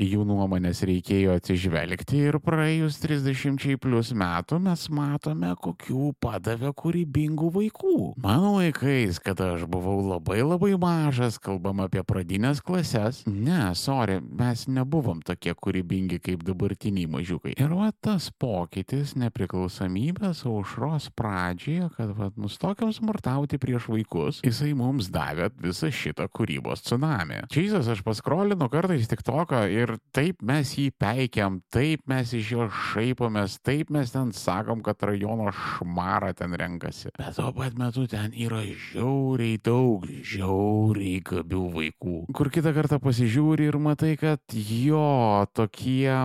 jų 0.00 0.24
nuomonės 0.26 0.82
reikėjo 0.88 1.36
atsižvelgti 1.38 2.20
ir 2.28 2.38
praėjus 2.42 2.98
30 3.02 3.76
plus 3.82 4.12
metų 4.16 4.58
mes 4.64 4.84
matome, 4.92 5.52
kokių 5.62 6.12
padavė 6.22 6.72
kūrybingų 6.78 7.50
vaikų. 7.56 7.96
Mano 8.22 8.54
laikais, 8.58 9.20
kada 9.22 9.52
aš 9.56 9.66
buvau 9.70 9.98
labai 10.04 10.40
labai 10.44 10.72
mažas, 10.80 11.38
kalbam 11.42 11.82
apie 11.84 12.04
pradinės 12.06 12.62
klases, 12.64 13.22
ne, 13.26 13.72
sorry, 13.78 14.20
mes 14.22 14.66
nebuvom 14.70 15.22
tokie 15.26 15.54
kūrybingi 15.54 16.20
kaip 16.22 16.44
dabartiniai 16.46 17.10
mažiukai. 17.10 17.56
Ir 17.58 17.74
va 17.76 17.90
tas 18.04 18.30
pokytis 18.30 19.16
nepriklausomybės 19.20 20.44
aušros 20.48 21.10
pradžioje, 21.18 21.90
kad 21.96 22.14
va, 22.16 22.30
nustokiam 22.40 22.92
smurtauti 22.94 23.60
prieš 23.62 23.90
vaikus, 23.92 24.42
jisai 24.46 24.72
mums 24.78 25.10
davė 25.12 25.50
visą 25.62 25.92
šitą 25.92 26.28
kūrybos 26.32 26.86
tsunami. 26.86 27.42
Čia 27.52 27.82
aš 27.82 28.02
paskrolinu 28.06 28.68
kartais 28.72 29.08
tik 29.10 29.24
toką 29.26 29.64
ir 29.72 29.81
ir 29.82 29.94
taip 30.14 30.42
mes 30.46 30.72
jį 30.78 30.88
peikiam, 31.00 31.60
taip 31.72 32.04
mes 32.10 32.32
iš 32.36 32.52
jo 32.54 32.66
šaipomės, 32.92 33.58
taip 33.64 33.90
mes 33.94 34.12
ten 34.14 34.32
sakom, 34.36 34.82
kad 34.84 35.02
rajono 35.06 35.50
šmarą 35.52 36.32
ten 36.38 36.56
renkasi. 36.58 37.12
Bet 37.18 37.36
tuo 37.38 37.50
pat 37.56 37.76
metu 37.78 38.06
ten 38.10 38.34
yra 38.36 38.62
žiauriai 38.62 39.58
daug, 39.64 40.06
žiauriai 40.06 41.20
gabių 41.28 41.64
vaikų. 41.76 42.16
Kur 42.36 42.52
kitą 42.54 42.74
kartą 42.76 43.00
pasižiūri 43.02 43.68
ir 43.70 43.78
matai, 43.82 44.14
kad 44.20 44.56
jo 44.56 45.46
tokie 45.56 46.16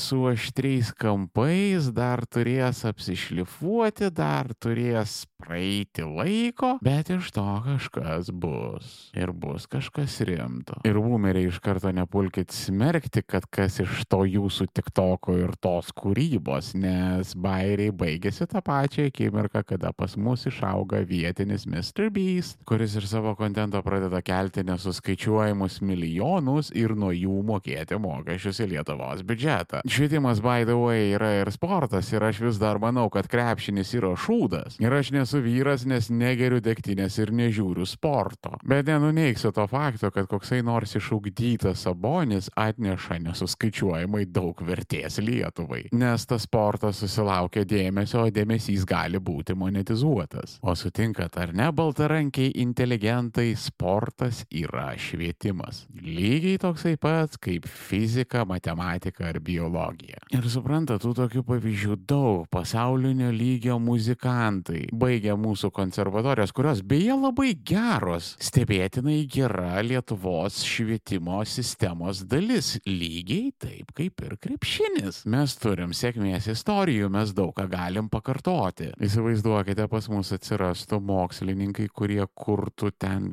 su 0.00 0.22
aštriais 0.32 0.92
kampais 0.98 1.90
dar 1.94 2.24
turės 2.28 2.84
apsišlifuoti, 2.88 4.12
dar 4.14 4.52
turės 4.58 5.22
praeiti 5.38 6.02
laiko, 6.02 6.74
bet 6.82 7.10
iš 7.14 7.30
to 7.30 7.46
kažkas 7.64 8.30
bus. 8.34 9.10
Ir 9.14 9.30
bus 9.32 9.68
kažkas 9.70 10.18
rimto. 10.26 10.80
Ir 10.88 10.98
boomeriai 10.98 11.48
iš 11.48 11.60
karto 11.62 11.92
nepulkit 11.94 12.50
smerkti 12.50 13.22
kad 13.22 13.46
kas 13.46 13.78
iš 13.84 14.02
to 14.10 14.24
jūsų 14.26 14.68
tik 14.74 14.90
toko 14.94 15.36
ir 15.38 15.54
tos 15.62 15.92
kūrybos, 15.94 16.72
nes 16.78 17.34
bairiai 17.38 17.94
baigėsi 17.94 18.48
tą 18.50 18.62
pačią 18.64 19.06
akimirką, 19.12 19.62
kada 19.68 19.92
pas 19.94 20.16
mus 20.18 20.46
išauga 20.50 21.04
vietinis 21.06 21.68
Mr. 21.70 22.10
Beast, 22.14 22.58
kuris 22.68 22.98
ir 22.98 23.06
savo 23.06 23.36
kontento 23.38 23.82
pradeda 23.86 24.20
kelti 24.26 24.66
nesuskaičiuojamus 24.66 25.78
milijonus 25.86 26.72
ir 26.74 26.96
nuo 26.98 27.12
jų 27.14 27.38
mokėti 27.46 28.00
mokesčius 28.02 28.62
į 28.64 28.70
Lietuvos 28.74 29.22
biudžetą. 29.28 29.84
Švietimas, 29.86 30.42
by 30.42 30.66
the 30.66 30.76
way, 30.78 31.12
yra 31.14 31.30
ir 31.44 31.52
sportas 31.54 32.10
ir 32.12 32.26
aš 32.26 32.42
vis 32.48 32.58
dar 32.60 32.82
manau, 32.82 33.06
kad 33.12 33.30
krepšinis 33.30 33.94
yra 34.00 34.14
šūdas. 34.18 34.80
Ir 34.82 34.98
aš 34.98 35.14
nesu 35.14 35.27
vyras, 35.36 35.84
nes 35.88 36.08
negeriu 36.10 36.62
degtinės 36.64 37.20
ir 37.20 37.34
nežiūriu 37.36 37.86
sporto. 37.88 38.56
Bet 38.64 38.88
nenuneiksiu 38.88 39.52
to 39.52 39.68
fakto, 39.68 40.12
kad 40.14 40.28
koksai 40.30 40.62
nors 40.64 40.96
išugdytas 40.96 41.84
sabonis 41.84 42.48
at 42.56 42.78
atneša 42.78 43.18
nesuskaičiuojamai 43.24 44.24
daug 44.30 44.60
vertės 44.62 45.18
Lietuvai, 45.22 45.88
nes 45.98 46.26
tas 46.28 46.44
sportas 46.46 47.00
susilaukia 47.02 47.64
dėmesio, 47.68 48.22
o 48.22 48.30
dėmesys 48.30 48.84
gali 48.88 49.18
būti 49.18 49.56
monetizuotas. 49.58 50.58
O 50.62 50.74
sutinkat 50.78 51.36
ar 51.42 51.52
ne, 51.56 51.68
baltarankiai 51.74 52.52
inteligentai, 52.62 53.50
sportas 53.58 54.44
yra 54.54 54.92
švietimas. 54.98 55.86
Lygiai 55.98 56.58
toksai 56.62 56.94
pats 57.00 57.40
kaip 57.42 57.66
fizika, 57.66 58.44
matematika 58.48 59.28
ar 59.32 59.40
biologija. 59.42 60.22
Ir 60.34 60.46
suprantat, 60.50 61.02
tų 61.02 61.16
tokių 61.18 61.44
pavyzdžių 61.48 61.98
daug. 62.08 62.46
Pasaulinio 62.52 63.32
lygio 63.34 63.78
muzikantai 63.82 64.86
baigia 65.18 65.34
mūsų 65.34 65.72
konservatorijos, 65.74 66.52
kurios 66.54 66.80
beje 66.86 67.14
labai 67.18 67.50
geros, 67.66 68.36
stebėtinai 68.38 69.26
gera 69.26 69.80
Lietuvos 69.82 70.60
švietimo 70.62 71.40
sistemos 71.42 72.22
dalis 72.22 72.76
lygiai 72.86 73.50
taip 73.58 73.90
kaip 73.98 74.22
ir 74.22 74.36
krepšinis. 74.38 75.24
Mes 75.26 75.56
turim 75.58 75.90
sėkmės 75.90 76.46
istorijų, 76.54 77.10
mes 77.10 77.34
daug 77.34 77.50
ką 77.56 77.66
galim 77.72 78.06
pakartoti. 78.08 78.92
Įsivaizduokite, 79.02 79.88
pas 79.90 80.06
mus 80.12 80.30
atsirastų 80.36 81.00
mokslininkai, 81.02 81.88
kurie 81.90 82.22
kurtų 82.38 82.92
ten 82.94 83.32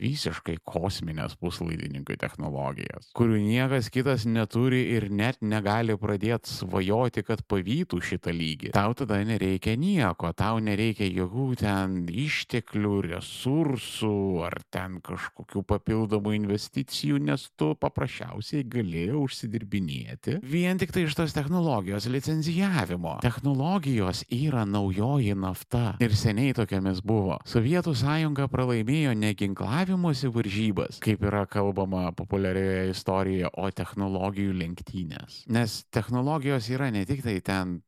visiškai 0.00 0.56
kosminės 0.66 1.36
puslaidininkai 1.40 2.16
technologijas, 2.20 3.10
kurių 3.16 3.40
niekas 3.44 3.90
kitas 3.92 4.26
neturi 4.28 4.82
ir 4.96 5.08
net 5.12 5.40
negali 5.44 5.96
pradėti 6.00 6.50
svajoti, 6.50 7.24
kad 7.26 7.42
pavytų 7.50 8.00
šitą 8.04 8.34
lygį. 8.34 8.72
Tau 8.76 8.94
tada 8.96 9.20
nereikia 9.26 9.76
nieko, 9.80 10.32
tau 10.36 10.60
nereikia 10.64 11.08
jokių 11.08 11.48
ten 11.60 11.98
išteklių, 12.08 12.94
resursų 13.10 14.16
ar 14.48 14.58
ten 14.72 14.98
kažkokių 15.04 15.64
papildomų 15.68 16.34
investicijų, 16.40 17.20
nes 17.30 17.48
tu 17.60 17.72
paprasčiausiai 17.80 18.64
gali 18.70 19.06
užsidirbinėti 19.14 20.40
vien 20.42 20.80
tik 20.80 20.94
tai 20.94 21.06
iš 21.06 21.16
tos 21.18 21.34
technologijos 21.36 22.08
licenzijavimo. 22.10 23.18
Technologijos 23.24 24.24
yra 24.32 24.64
naujoji 24.68 25.36
nafta 25.38 25.94
ir 26.02 26.14
seniai 26.16 26.54
tokiamis 26.56 27.02
buvo. 27.06 27.38
Sovietų 27.48 27.94
sąjunga 27.98 28.48
pralaimėjo 28.50 29.14
neginklavimą 29.18 29.89
ginklavimosi 29.90 30.28
varžybas, 30.30 31.00
kaip 31.02 31.22
yra 31.26 31.46
kalbama 31.46 32.12
populiarioje 32.12 32.90
istorijoje, 32.90 33.50
o 33.56 33.70
technologijų 33.70 34.54
lenktynės. 34.54 35.44
Nes 35.48 35.84
technologijos 35.90 36.68
yra 36.70 36.90
ne 36.90 37.04
tik 37.04 37.22
tai 37.22 37.40
ten 37.40 37.80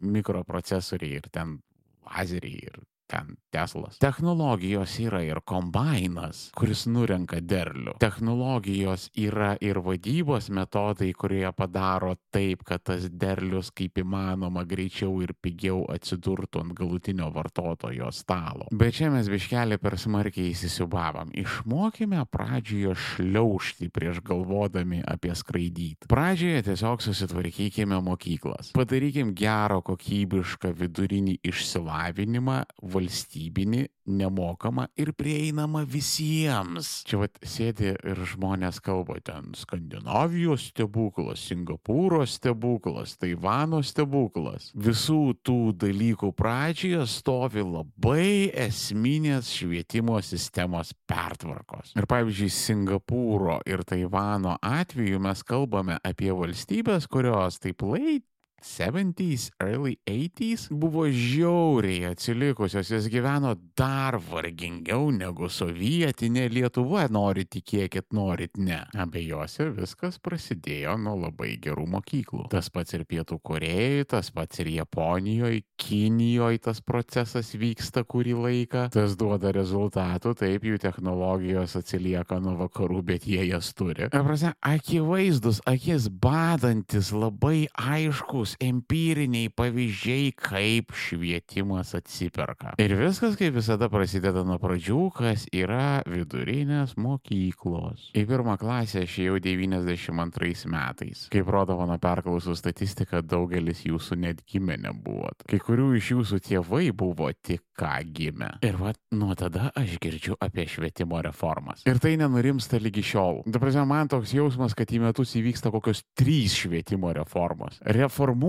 mikroprocesoriai 0.00 1.20
ir 1.20 1.28
ten 1.30 1.60
lazeriai 2.06 2.66
ir 2.66 2.80
ten 3.12 3.36
Teslas. 3.52 3.98
Technologijos 4.00 4.94
yra 5.04 5.20
ir 5.20 5.42
kombainas, 5.44 6.46
kuris 6.56 6.86
nurenka 6.88 7.36
derlių. 7.44 7.98
Technologijos 8.00 9.10
yra 9.20 9.50
ir 9.60 9.82
vadybos 9.84 10.48
metodai, 10.48 11.10
kurie 11.12 11.44
padaro 11.52 12.14
taip, 12.32 12.62
kad 12.64 12.80
tas 12.88 13.04
derlius 13.12 13.68
kaip 13.76 14.00
įmanoma 14.00 14.64
greičiau 14.68 15.18
ir 15.20 15.34
pigiau 15.36 15.82
atsidurtų 15.92 16.62
ant 16.62 16.74
galutinio 16.78 17.28
vartotojo 17.34 18.08
stalo. 18.16 18.70
Bet 18.72 18.96
čia 18.96 19.10
mes 19.12 19.28
biškelį 19.28 19.76
per 19.82 19.98
smarkiai 20.00 20.54
įsisiubavam. 20.54 21.34
Išmokime 21.36 22.24
pradžioje 22.32 22.96
šliaužti 22.96 23.90
prieš 23.92 24.22
galvodami 24.24 25.02
apie 25.04 25.36
skraidyti. 25.36 26.08
Pradžioje 26.08 26.64
tiesiog 26.70 27.04
susitvarkykime 27.04 28.00
mokyklas. 28.00 28.72
Padarykim 28.72 29.36
gerą 29.36 29.82
kokybišką 29.84 30.72
vidurinį 30.80 31.36
išsilavinimą 31.52 32.62
valstybinį, 33.02 33.86
nemokamą 34.06 34.88
ir 34.98 35.12
prieinamą 35.14 35.84
visiems. 35.86 37.02
Čia 37.06 37.20
vat 37.22 37.38
sėdi 37.46 37.92
ir 37.94 38.22
žmonės 38.32 38.80
kalba 38.82 39.18
ten 39.22 39.52
Skandinavijos 39.58 40.70
stebuklas, 40.72 41.42
Singapūro 41.46 42.22
stebuklas, 42.26 43.16
Taivano 43.20 43.82
stebuklas. 43.86 44.70
Visų 44.74 45.36
tų 45.46 45.58
dalykų 45.84 46.32
pradžioje 46.38 47.06
stovi 47.10 47.62
labai 47.66 48.50
esminės 48.66 49.52
švietimo 49.54 50.18
sistemos 50.22 50.94
pertvarkos. 51.06 51.94
Ir 51.98 52.08
pavyzdžiui, 52.10 52.50
Singapūro 52.58 53.60
ir 53.68 53.84
Taivano 53.86 54.58
atveju 54.62 55.22
mes 55.22 55.46
kalbame 55.46 55.98
apie 56.02 56.32
valstybės, 56.34 57.06
kurios 57.10 57.62
taip 57.62 57.86
lait 57.86 58.26
70s, 58.62 59.50
early 59.60 59.98
80s 60.06 60.68
buvo 60.70 61.04
žiauriai 61.10 62.12
atsilikusios, 62.12 62.90
jos 62.90 63.08
gyveno 63.10 63.56
dar 63.76 64.16
vargingiau 64.22 65.10
negu 65.10 65.48
sovietinė 65.50 66.46
Lietuva, 66.52 67.08
norit 67.12 67.50
tikėkit, 67.52 68.12
norit 68.14 68.56
ne. 68.56 68.78
Abiejose 68.94 69.68
viskas 69.74 70.20
prasidėjo 70.22 70.94
nuo 71.02 71.16
labai 71.24 71.56
gerų 71.62 71.88
mokyklų. 71.96 72.46
Tas 72.52 72.70
pats 72.72 72.94
ir 72.94 73.04
Pietų 73.08 73.40
Korejoje, 73.42 74.06
tas 74.14 74.30
pats 74.34 74.62
ir 74.62 74.70
Japonijoje, 74.76 75.64
Kinijoje 75.82 76.62
tas 76.68 76.78
procesas 76.86 77.50
vyksta 77.58 78.04
kurį 78.06 78.36
laiką, 78.38 78.86
tas 78.94 79.16
duoda 79.18 79.50
rezultatų, 79.54 80.36
taip 80.38 80.66
jų 80.68 80.78
technologijos 80.82 81.74
atsilieka 81.80 82.38
nuo 82.42 82.54
vakarų, 82.60 83.02
bet 83.10 83.26
jie 83.26 83.42
jas 83.48 83.72
turi. 83.74 84.06
Prasme, 84.12 84.54
akivaizdus, 84.62 85.58
akis 85.66 86.06
badantis, 86.22 87.10
labai 87.10 87.66
aiškus 87.74 88.51
realūs 88.52 88.56
empiriniai 88.60 89.50
pavyzdžiai, 89.50 90.32
kaip 90.36 90.92
švietimas 90.92 91.94
atsiperka. 91.94 92.74
Ir 92.78 92.96
viskas 92.96 93.36
kaip 93.36 93.54
visada 93.54 93.88
prasideda 93.88 94.44
nuo 94.44 94.58
pradžių, 94.58 95.12
kas 95.14 95.46
yra 95.52 96.02
vidurinės 96.06 96.96
mokyklos. 96.96 98.12
Į 98.14 98.26
pirmą 98.26 98.58
klasę 98.58 99.04
aš 99.04 99.18
jau 99.18 99.38
92 99.38 100.66
metais. 100.68 101.28
Kaip 101.32 101.48
rodo 101.48 101.76
mano 101.78 101.98
perklausų 101.98 102.56
statistika, 102.56 103.22
daugelis 103.22 103.84
jūsų 103.86 104.18
net 104.18 104.42
gimę 104.46 104.78
nebuvot. 104.78 105.44
Kai 105.48 105.58
kurių 105.58 105.96
iš 105.96 106.12
jūsų 106.12 106.40
tėvai 106.42 106.92
buvo 106.92 107.30
tik 107.32 107.62
ką 107.78 108.02
gimę. 108.12 108.58
Ir 108.62 108.76
va, 108.78 108.92
nuo 109.12 109.34
tada 109.34 109.70
aš 109.76 109.98
girdžiu 110.02 110.36
apie 110.40 110.66
švietimo 110.68 111.20
reformas. 111.22 111.82
Ir 111.88 111.98
tai 112.02 112.16
nenurimsta 112.20 112.80
lygi 112.82 113.02
šiol. 113.12 113.42
Dabar 113.46 113.72
man 113.86 114.08
toks 114.08 114.34
jausmas, 114.34 114.74
kad 114.76 114.90
į 114.92 115.00
metus 115.02 115.34
įvyksta 115.38 115.72
kokios 115.72 116.02
trys 116.18 116.54
švietimo 116.62 117.12
reformos. 117.16 117.80
Reformuoja 117.82 118.41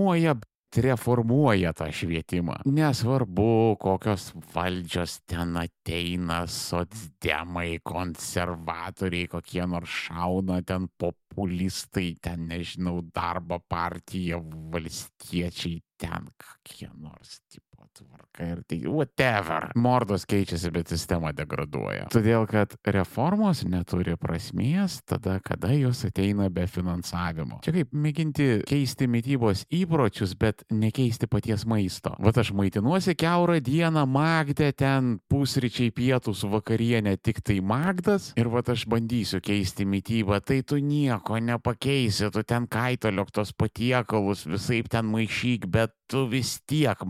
reformuoja 0.82 1.72
tą 1.72 1.88
švietimą. 1.92 2.56
Nesvarbu, 2.66 3.76
kokios 3.80 4.32
valdžios 4.54 5.20
ten 5.26 5.56
ateina, 5.60 6.44
socdemai, 6.50 7.78
konservatoriai, 7.82 9.28
kokie 9.30 9.66
nors 9.70 9.90
šauna 10.06 10.60
ten 10.66 10.88
populistai, 10.98 12.14
ten 12.22 12.48
nežinau, 12.50 13.02
darbo 13.14 13.60
partija, 13.68 14.40
valstiečiai, 14.74 15.80
ten 16.00 16.30
kokie 16.34 16.90
nors 16.98 17.38
tipo 17.48 17.63
tvarka 17.94 18.46
ir 18.50 18.62
tai 18.66 18.80
whatever. 18.90 19.70
Mordos 19.78 20.24
keičiasi, 20.28 20.70
bet 20.74 20.90
sistema 20.92 21.32
degraduoja. 21.36 22.08
Todėl, 22.12 22.46
kad 22.50 22.74
reformos 22.86 23.62
neturi 23.68 24.16
prasmės 24.20 24.98
tada, 25.06 25.38
kada 25.44 25.72
jos 25.76 26.04
ateina 26.08 26.48
be 26.52 26.66
finansavimo. 26.70 27.60
Čia 27.64 27.74
kaip 27.78 27.94
mėginti 27.94 28.48
keisti 28.68 29.08
mytybos 29.10 29.64
įpročius, 29.74 30.34
bet 30.38 30.64
nekeisti 30.74 31.28
paties 31.30 31.66
maisto. 31.70 32.14
Vat 32.22 32.38
aš 32.42 32.52
maitinuosi 32.56 33.16
keurą 33.18 33.60
dieną, 33.64 34.04
magdė 34.10 34.72
ten 34.76 35.14
pusryčiai 35.30 35.92
pietus 35.94 36.44
vakarienė 36.48 37.16
tik 37.22 37.42
tai 37.44 37.60
magdas 37.64 38.32
ir 38.40 38.50
vat 38.52 38.70
aš 38.74 38.86
bandysiu 38.90 39.40
keisti 39.44 39.86
mytybą, 39.88 40.40
tai 40.44 40.62
tu 40.66 40.80
nieko 40.82 41.38
nepakeisi, 41.38 42.30
tu 42.34 42.42
ten 42.46 42.68
kaitaliok 42.70 43.30
tos 43.34 43.54
patiekalus, 43.56 44.46
visai 44.50 44.82
ten 44.90 45.08
maišyk, 45.10 45.68
bet 45.70 45.94
tu 46.10 46.26
vis 46.28 46.58
tiek 46.68 47.00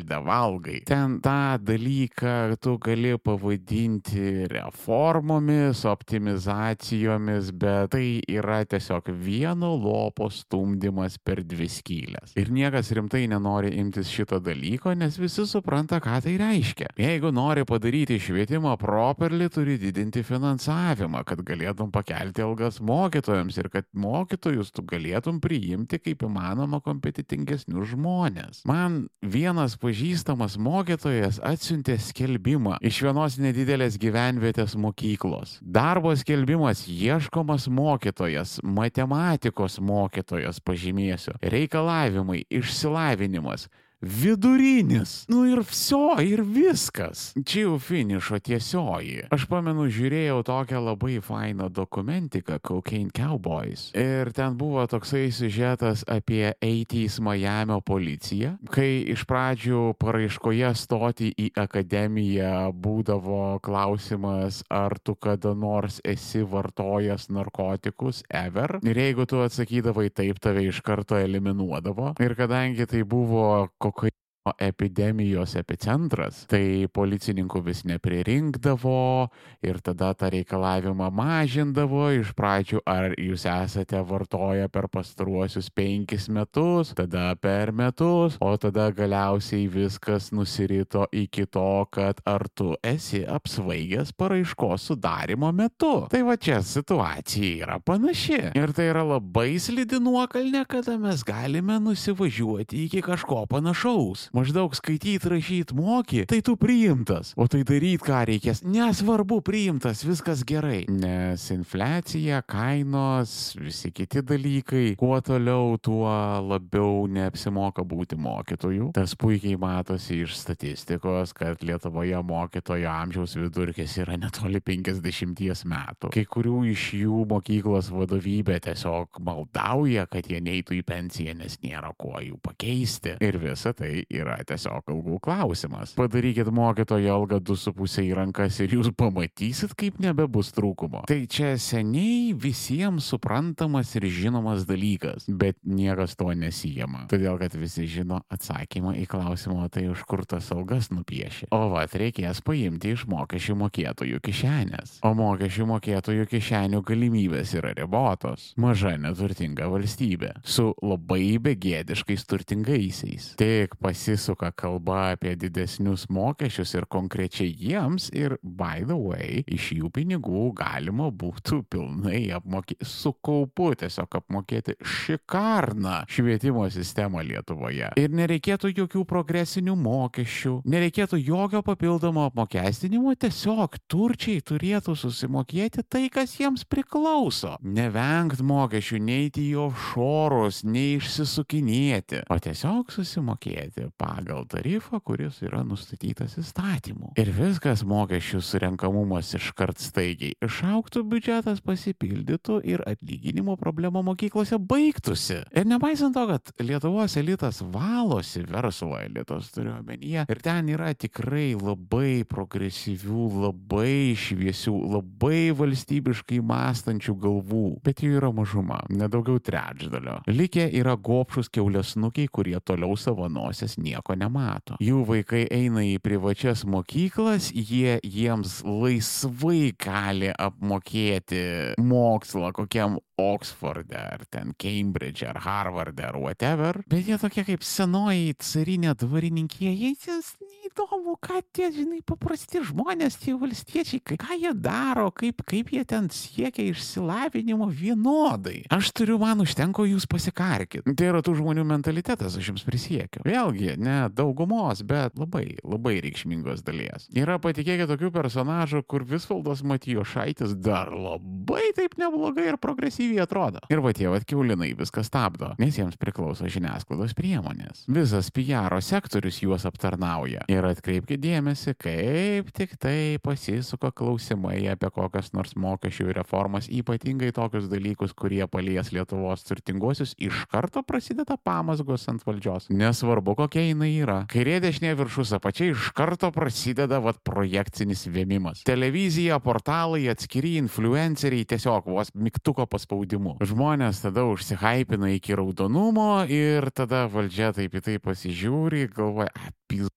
McDonald'e 0.00 0.24
valgai. 0.24 0.80
Ten 0.84 1.20
tą 1.20 1.58
dalyką 1.58 2.56
tu 2.60 2.78
gali 2.78 3.18
pavadinti 3.18 4.46
reformomis, 4.48 5.84
optimizacijomis, 5.84 7.50
bet 7.52 7.90
tai 7.90 8.20
yra 8.28 8.64
tiesiog 8.64 9.10
vieno 9.12 9.74
lopo 9.76 10.30
stumdymas 10.30 11.18
per 11.18 11.42
dvi 11.44 11.68
skylės. 11.68 12.34
Ir 12.36 12.50
niekas 12.50 12.92
rimtai 12.96 13.26
nenori 13.28 13.74
imtis 13.78 14.10
šito 14.10 14.40
dalyko, 14.40 14.94
nes 14.94 15.18
visi 15.18 15.46
supranta, 15.46 16.00
ką 16.00 16.20
tai 16.24 16.36
reiškia. 16.40 16.92
Jeigu 16.98 17.32
nori 17.32 17.64
padaryti 17.64 18.20
švietimą 18.20 18.76
properly, 18.80 19.50
turi 19.50 19.78
didinti 19.80 20.22
finansavimą, 20.26 21.24
kad 21.26 21.42
galėtum 21.46 21.90
pakelti 21.92 22.44
algas 22.44 22.80
mokytojams 22.80 23.58
ir 23.60 23.70
kad 23.72 23.88
mokytojus 23.94 24.72
tu 24.72 24.84
galėtum 24.86 25.40
priimti 25.42 26.00
kaip 26.00 26.24
įmanoma 26.26 26.80
kompetitingesnius 26.84 27.94
žmonės. 27.94 28.64
Man 28.68 29.06
vienas 29.22 29.76
pažįstamas 29.90 30.54
mokytojas 30.54 31.40
atsiuntė 31.42 31.96
skelbimą 31.98 32.76
iš 32.86 33.00
vienos 33.02 33.38
nedidelės 33.42 33.96
gyvenvietės 33.98 34.76
mokyklos. 34.78 35.56
Darbo 35.60 36.12
skelbimas 36.14 36.84
ieškomas 36.86 37.66
mokytojas, 37.66 38.60
matematikos 38.62 39.80
mokytojas 39.82 40.62
pažymėsiu, 40.62 41.34
reikalavimai, 41.42 42.44
išsilavinimas 42.60 43.66
vidurinis. 44.00 45.24
Nu 45.28 45.44
ir 45.48 45.60
viso, 45.64 46.16
ir 46.24 46.42
viskas. 46.42 47.30
Čia 47.44 47.66
jau 47.66 47.76
finišo 47.78 48.40
tiesioji. 48.40 49.26
Aš 49.32 49.44
pamenu, 49.50 49.86
žiūrėjau 49.92 50.40
tokią 50.46 50.80
labai 50.82 51.18
fainą 51.24 51.68
dokumentiką 51.72 52.58
Cocaine 52.64 53.12
Cowboys. 53.14 53.90
Ir 53.94 54.32
ten 54.36 54.56
buvo 54.56 54.86
toksai 54.88 55.28
siužetas 55.34 56.04
apie 56.08 56.54
80s 56.64 57.20
Miami 57.20 57.76
policiją, 57.84 58.54
kai 58.72 59.04
iš 59.12 59.26
pradžių 59.28 59.82
paraiškoje 60.00 60.72
stoti 60.78 61.30
į 61.36 61.50
akademiją 61.60 62.70
būdavo 62.72 63.60
klausimas, 63.64 64.62
ar 64.72 64.96
tu 65.04 65.14
kada 65.14 65.52
nors 65.54 66.00
esi 66.04 66.42
vartojęs 66.46 67.28
narkotikus 67.30 68.24
ever. 68.28 68.78
Ir 68.86 68.96
jeigu 69.04 69.26
tu 69.28 69.42
atsakydavai 69.44 70.08
taip, 70.14 70.40
tave 70.40 70.64
iš 70.68 70.80
karto 70.84 71.18
eliminuodavo. 71.20 72.14
Ir 72.22 72.34
kadangi 72.38 72.88
tai 72.88 73.04
buvo 73.04 73.68
pokoju. 73.92 74.29
Kokaino 74.40 74.54
epidemijos 74.58 75.54
epicentras, 75.56 76.46
tai 76.48 76.86
policininkų 76.92 77.62
vis 77.64 77.84
nepririnkdavo 77.84 79.28
ir 79.62 79.80
tada 79.80 80.14
tą 80.14 80.30
reikalavimą 80.30 81.10
mažindavo 81.10 82.10
iš 82.12 82.32
pradžių, 82.34 82.80
ar 82.86 83.14
jūs 83.18 83.44
esate 83.46 84.00
vartoję 84.02 84.68
per 84.68 84.88
pastaruosius 84.88 85.70
penkis 85.70 86.28
metus, 86.28 86.94
tada 86.94 87.34
per 87.36 87.72
metus, 87.72 88.36
o 88.40 88.56
tada 88.56 88.90
galiausiai 88.90 89.68
viskas 89.68 90.30
nusirito 90.32 91.06
iki 91.12 91.46
to, 91.46 91.86
kad 91.90 92.20
ar 92.24 92.48
tu 92.48 92.76
esi 92.82 93.24
apsvaigęs 93.26 94.12
paraiškos 94.16 94.90
sudarimo 94.90 95.52
metu. 95.52 96.06
Tai 96.10 96.22
va 96.22 96.36
čia 96.36 96.62
situacija 96.62 97.66
yra 97.66 97.78
panaši. 97.80 98.54
Ir 98.56 98.72
tai 98.72 98.90
yra 98.90 99.04
labai 99.04 99.58
slidi 99.60 100.00
nuokalnė, 100.00 100.64
kada 100.68 100.96
mes 100.98 101.24
galime 101.24 101.80
nusivažiuoti 101.80 102.86
iki 102.86 103.02
kažko 103.04 103.44
panašaus 103.50 104.29
maždaug 104.36 104.74
skaityt, 104.76 105.24
rašyt 105.30 105.72
moki, 105.76 106.24
tai 106.28 106.40
tu 106.44 106.56
priimtas. 106.60 107.32
O 107.36 107.46
tai 107.50 107.62
daryt 107.66 108.04
ką 108.04 108.22
reikės, 108.28 108.62
nesvarbu, 108.66 109.40
priimtas, 109.46 110.04
viskas 110.06 110.44
gerai. 110.46 110.84
Nes 110.90 111.46
infliacija, 111.54 112.42
kainos, 112.48 113.56
visi 113.58 113.90
kiti 113.94 114.22
dalykai, 114.26 114.94
kuo 115.00 115.18
toliau, 115.24 115.76
tuo 115.82 116.10
labiau 116.46 117.06
neapsimoka 117.10 117.84
būti 117.86 118.18
mokytoju. 118.20 118.90
Tas 118.96 119.16
puikiai 119.18 119.58
matosi 119.60 120.20
iš 120.24 120.36
statistikos, 120.38 121.34
kad 121.36 121.62
Lietuvoje 121.66 122.20
mokytojo 122.26 122.90
amžiaus 122.90 123.36
vidurkis 123.38 123.96
yra 124.02 124.18
netoli 124.20 124.62
50 124.62 125.66
metų. 125.70 126.12
Kai 126.14 126.24
kurių 126.28 126.62
iš 126.70 126.86
jų 127.00 127.24
mokyklos 127.30 127.90
vadovybė 127.94 128.60
tiesiog 128.64 129.20
maldauja, 129.26 130.06
kad 130.10 130.28
jie 130.30 130.40
neitų 130.44 130.78
į 130.80 130.84
pensiją, 130.86 131.36
nes 131.40 131.58
nėra 131.64 131.92
kuo 131.98 132.20
jų 132.22 132.38
pakeisti. 132.44 133.16
Ir 133.24 133.40
visa 133.42 133.74
tai 133.76 134.04
yra 134.20 134.38
tiesiog 134.46 134.90
algų 134.94 135.20
klausimas. 135.24 135.94
Padarykit 135.98 136.50
mokytojo 136.54 137.14
algą 137.20 137.40
2,5 137.44 138.04
į 138.04 138.14
rankas 138.18 138.60
ir 138.64 138.76
jūs 138.76 138.90
pamatysit, 138.96 139.74
kaip 139.78 140.00
nebebus 140.02 140.52
trūkumo. 140.56 141.04
Tai 141.10 141.18
čia 141.30 141.54
seniai 141.60 142.34
visiems 142.36 143.10
suprantamas 143.12 143.92
ir 143.98 144.08
žinomas 144.10 144.66
dalykas, 144.68 145.28
bet 145.28 145.58
niekas 145.64 146.16
to 146.18 146.30
nesijama. 146.36 147.06
Todėl, 147.10 147.38
kad 147.40 147.54
visi 147.58 147.86
žino 147.90 148.22
atsakymą 148.32 148.96
į 149.02 149.06
klausimą, 149.10 149.68
tai 149.72 149.88
už 149.92 150.04
kur 150.08 150.24
tas 150.28 150.50
algas 150.54 150.90
nupiešė. 150.94 151.50
O 151.54 151.66
va, 151.72 151.86
reikės 152.00 152.42
paimti 152.44 152.94
iš 152.94 153.06
mokesčių 153.10 153.56
mokėtojų 153.60 154.20
kišenės. 154.24 154.98
O 155.06 155.12
mokesčių 155.18 155.66
mokėtojų 155.70 156.26
kišenių 156.30 156.82
galimybės 156.86 157.54
yra 157.58 157.72
ribotos. 157.76 158.50
Maža 158.60 158.96
neturtinga 159.00 159.68
valstybė 159.70 160.34
su 160.44 160.70
labai 160.82 161.38
begėdiškais 161.42 162.26
turtingaisiais. 162.30 163.30
Tik 163.40 163.76
pasi 163.82 164.09
pasisuka 164.10 164.50
kalba 164.50 165.12
apie 165.12 165.36
didesnius 165.38 166.08
mokesčius 166.10 166.72
ir 166.74 166.86
konkrečiai 166.90 167.52
jiems 167.54 168.08
ir, 168.16 168.34
by 168.42 168.82
the 168.82 168.96
way, 168.98 169.44
iš 169.46 169.68
jų 169.76 169.90
pinigų 169.94 170.48
galima 170.58 171.10
būtų 171.14 171.60
pilnai 171.70 172.24
apmokėti, 172.34 172.86
su 172.90 173.12
kaupu 173.22 173.68
tiesiog 173.78 174.16
apmokėti 174.18 174.74
šikarną 174.82 176.00
švietimo 176.10 176.64
sistemą 176.74 177.22
Lietuvoje. 177.28 177.92
Ir 178.00 178.10
nereikėtų 178.18 178.72
jokių 178.80 179.04
progresinių 179.06 179.76
mokesčių, 179.78 180.56
nereikėtų 180.66 181.20
jokio 181.22 181.62
papildomo 181.62 182.26
apmokestinimo, 182.32 183.14
tiesiog 183.14 183.78
turčiai 183.86 184.42
turėtų 184.42 184.96
susimokėti 184.98 185.86
tai, 185.86 186.08
kas 186.10 186.34
jiems 186.40 186.66
priklauso. 186.66 187.54
Nevengt 187.62 188.42
mokesčių, 188.42 189.02
neiti 189.06 189.46
į 189.52 189.68
offshorus, 189.68 190.64
neišsisukinėti, 190.66 192.24
o 192.26 192.42
tiesiog 192.42 192.90
susimokėti 192.98 193.90
pagal 194.00 194.46
tarifą, 194.48 195.00
kuris 195.04 195.42
yra 195.44 195.60
nustatytas 195.66 196.38
įstatymu. 196.40 197.12
Ir 197.20 197.30
viskas 197.36 197.82
mokesčių 197.84 198.40
surenkamumas 198.44 199.34
iškart 199.36 199.80
staigiai 199.82 200.36
išauktų, 200.44 201.02
biudžetas 201.10 201.60
pasipildytų 201.64 202.60
ir 202.70 202.84
atlyginimo 202.88 203.58
problema 203.60 204.02
mokyklose 204.06 204.56
baigtųsi. 204.70 205.42
Ir 205.52 205.68
nepaisant 205.68 206.16
to, 206.16 206.24
kad 206.30 206.52
Lietuvos 206.64 207.16
elitas 207.20 207.60
valosi, 207.60 208.44
verslo 208.48 208.96
elitas 209.00 209.50
turiu 209.54 209.74
omenyje, 209.76 210.24
ir 210.30 210.42
ten 210.44 210.70
yra 210.72 210.92
tikrai 210.96 211.52
labai 211.58 212.22
progresyvių, 212.30 213.26
labai 213.44 214.16
šviesių, 214.18 214.74
labai 214.96 215.50
valstybiškai 215.56 216.40
mąstančių 216.46 217.16
galvų, 217.20 217.64
bet 217.84 218.04
jų 218.04 218.16
yra 218.20 218.32
mažuma, 218.34 218.80
nedaugiau 218.88 219.42
trečdalio. 219.44 220.20
Likę 220.30 220.66
yra 220.80 220.96
gopšus 220.96 221.52
keulėsnukiai, 221.52 222.30
kurie 222.32 222.56
toliau 222.64 222.96
savo 223.00 223.28
nosės 223.30 223.76
nieko 223.90 224.16
nemato. 224.18 224.78
Jų 224.82 225.04
vaikai 225.08 225.44
eina 225.52 225.84
į 225.86 225.98
privačias 226.02 226.64
mokyklas, 226.68 227.50
jie 227.54 227.98
jiems 228.06 228.60
laisvai 228.66 229.72
gali 229.80 230.32
apmokėti 230.34 231.44
mokslą 231.80 232.54
kokiam 232.56 232.98
Oksforde, 233.20 233.98
ar 234.00 234.24
ten 234.32 234.54
Cambridge, 234.56 235.26
ar 235.28 235.42
Harvard, 235.44 236.00
ar 236.00 236.16
whatever, 236.16 236.80
bet 236.88 237.08
jie 237.08 237.18
tokie 237.20 237.44
kaip 237.44 237.66
senoji 237.66 238.32
carinė 238.40 238.94
dvarininkė, 238.96 239.68
jiems 239.68 240.32
neįdomu, 240.70 241.16
ką 241.20 241.40
tie, 241.52 241.70
žinai, 241.72 242.00
paprasti 242.04 242.62
žmonės, 242.62 243.18
tie 243.20 243.34
valstiečiai, 243.34 244.00
ką 244.00 244.36
jie 244.38 244.52
daro, 244.54 245.10
kaip, 245.10 245.42
kaip 245.44 245.70
jie 245.72 245.84
ten 245.84 246.08
siekia 246.10 246.70
išsilavinimo 246.70 247.68
vienodai. 247.68 248.66
Aš 248.70 248.92
turiu, 248.92 249.18
man 249.18 249.40
užtenko 249.40 249.84
jūs 249.86 250.06
pasikarkit. 250.06 250.84
Tai 250.84 251.06
yra 251.06 251.22
tų 251.22 251.36
žmonių 251.40 251.64
mentalitetas, 251.64 252.36
aš 252.36 252.52
jums 252.52 252.64
prisiekiu. 252.64 253.22
Vėlgi, 253.24 253.76
ne 253.78 254.08
daugumos, 254.10 254.82
bet 254.82 255.18
labai, 255.18 255.58
labai 255.64 256.00
reikšmingos 256.00 256.62
dalies. 256.62 257.08
Yra 257.14 257.38
patikėkit 257.40 257.90
tokių 257.90 258.12
personažų, 258.14 258.84
kur 258.86 259.04
Visvaldas 259.04 259.62
Matijo 259.62 260.04
Šaitis 260.04 260.54
dar 260.54 260.92
labai 260.94 261.72
taip 261.76 261.96
neblogai 262.00 262.48
ir 262.50 262.60
progresyviai 262.60 263.24
atrodo. 263.24 263.62
Ir 263.70 263.82
va 263.82 263.94
tie 263.96 264.08
va 264.10 264.20
kiaulinai 264.20 264.72
viską 264.78 265.04
stabdo, 265.06 265.54
nes 265.60 265.78
jiems 265.78 265.98
priklauso 266.00 266.48
žiniasklaidos 266.50 267.14
priemonės. 267.18 267.86
Visas 267.90 268.30
PR 268.34 268.76
sektorius 268.84 269.40
juos 269.42 269.66
aptarnauja. 269.68 270.44
Ir 270.50 270.59
atkreipkite 270.68 271.18
dėmesį, 271.20 271.74
kaip 271.80 272.50
tik 272.56 272.76
tai 272.80 273.18
pasisuka 273.22 273.90
klausimai 273.96 274.58
apie 274.72 274.90
kokias 274.92 275.32
nors 275.36 275.54
mokesčių 275.58 276.14
reformas, 276.16 276.68
ypatingai 276.70 277.30
tokius 277.36 277.68
dalykus, 277.70 278.14
kurie 278.16 278.42
palies 278.50 278.92
Lietuvos 278.94 279.44
turtinguosius, 279.48 280.14
iš 280.20 280.44
karto 280.52 280.82
prasideda 280.86 281.36
pamasgos 281.40 282.06
ant 282.12 282.24
valdžios. 282.26 282.68
Nesvarbu, 282.74 283.36
kokia 283.42 283.66
jinai 283.68 283.92
yra. 284.02 284.18
Kairė 284.30 284.58
dešinė 284.64 284.94
viršus 284.98 285.34
apačiai 285.38 285.74
iš 285.74 285.90
karto 285.96 286.32
prasideda 286.34 287.00
vat 287.04 287.20
projekcinis 287.26 288.06
vėmimas. 288.10 288.64
Televizija, 288.68 289.40
portalai, 289.44 290.04
atskiri 290.12 290.56
influenceriai 290.60 291.46
tiesiog 291.48 291.88
vos 291.90 292.12
mygtuko 292.14 292.66
paspaudimu. 292.70 293.38
Žmonės 293.44 294.02
tada 294.04 294.26
užsihypina 294.30 295.12
iki 295.16 295.38
raudonumo 295.38 296.12
ir 296.30 296.70
tada 296.74 297.06
valdžia 297.10 297.54
taip 297.56 297.78
į 297.78 297.86
tai 297.86 297.96
pasižiūri, 298.02 298.88
galvoja, 298.96 299.32
apil. 299.48 299.88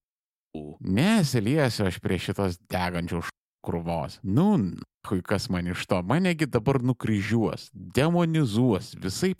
Nesiliesiu 0.80 1.88
aš 1.88 1.98
prie 2.02 2.18
šitos 2.22 2.58
degančių 2.70 3.22
krūvos. 3.64 4.18
Nu, 4.22 4.48
hui 5.08 5.22
kas 5.24 5.48
man 5.50 5.70
iš 5.72 5.86
to, 5.90 6.02
manegi 6.06 6.46
dabar 6.46 6.82
nukryžiuos, 6.84 7.70
demonizuos, 7.72 8.92
visai 9.00 9.32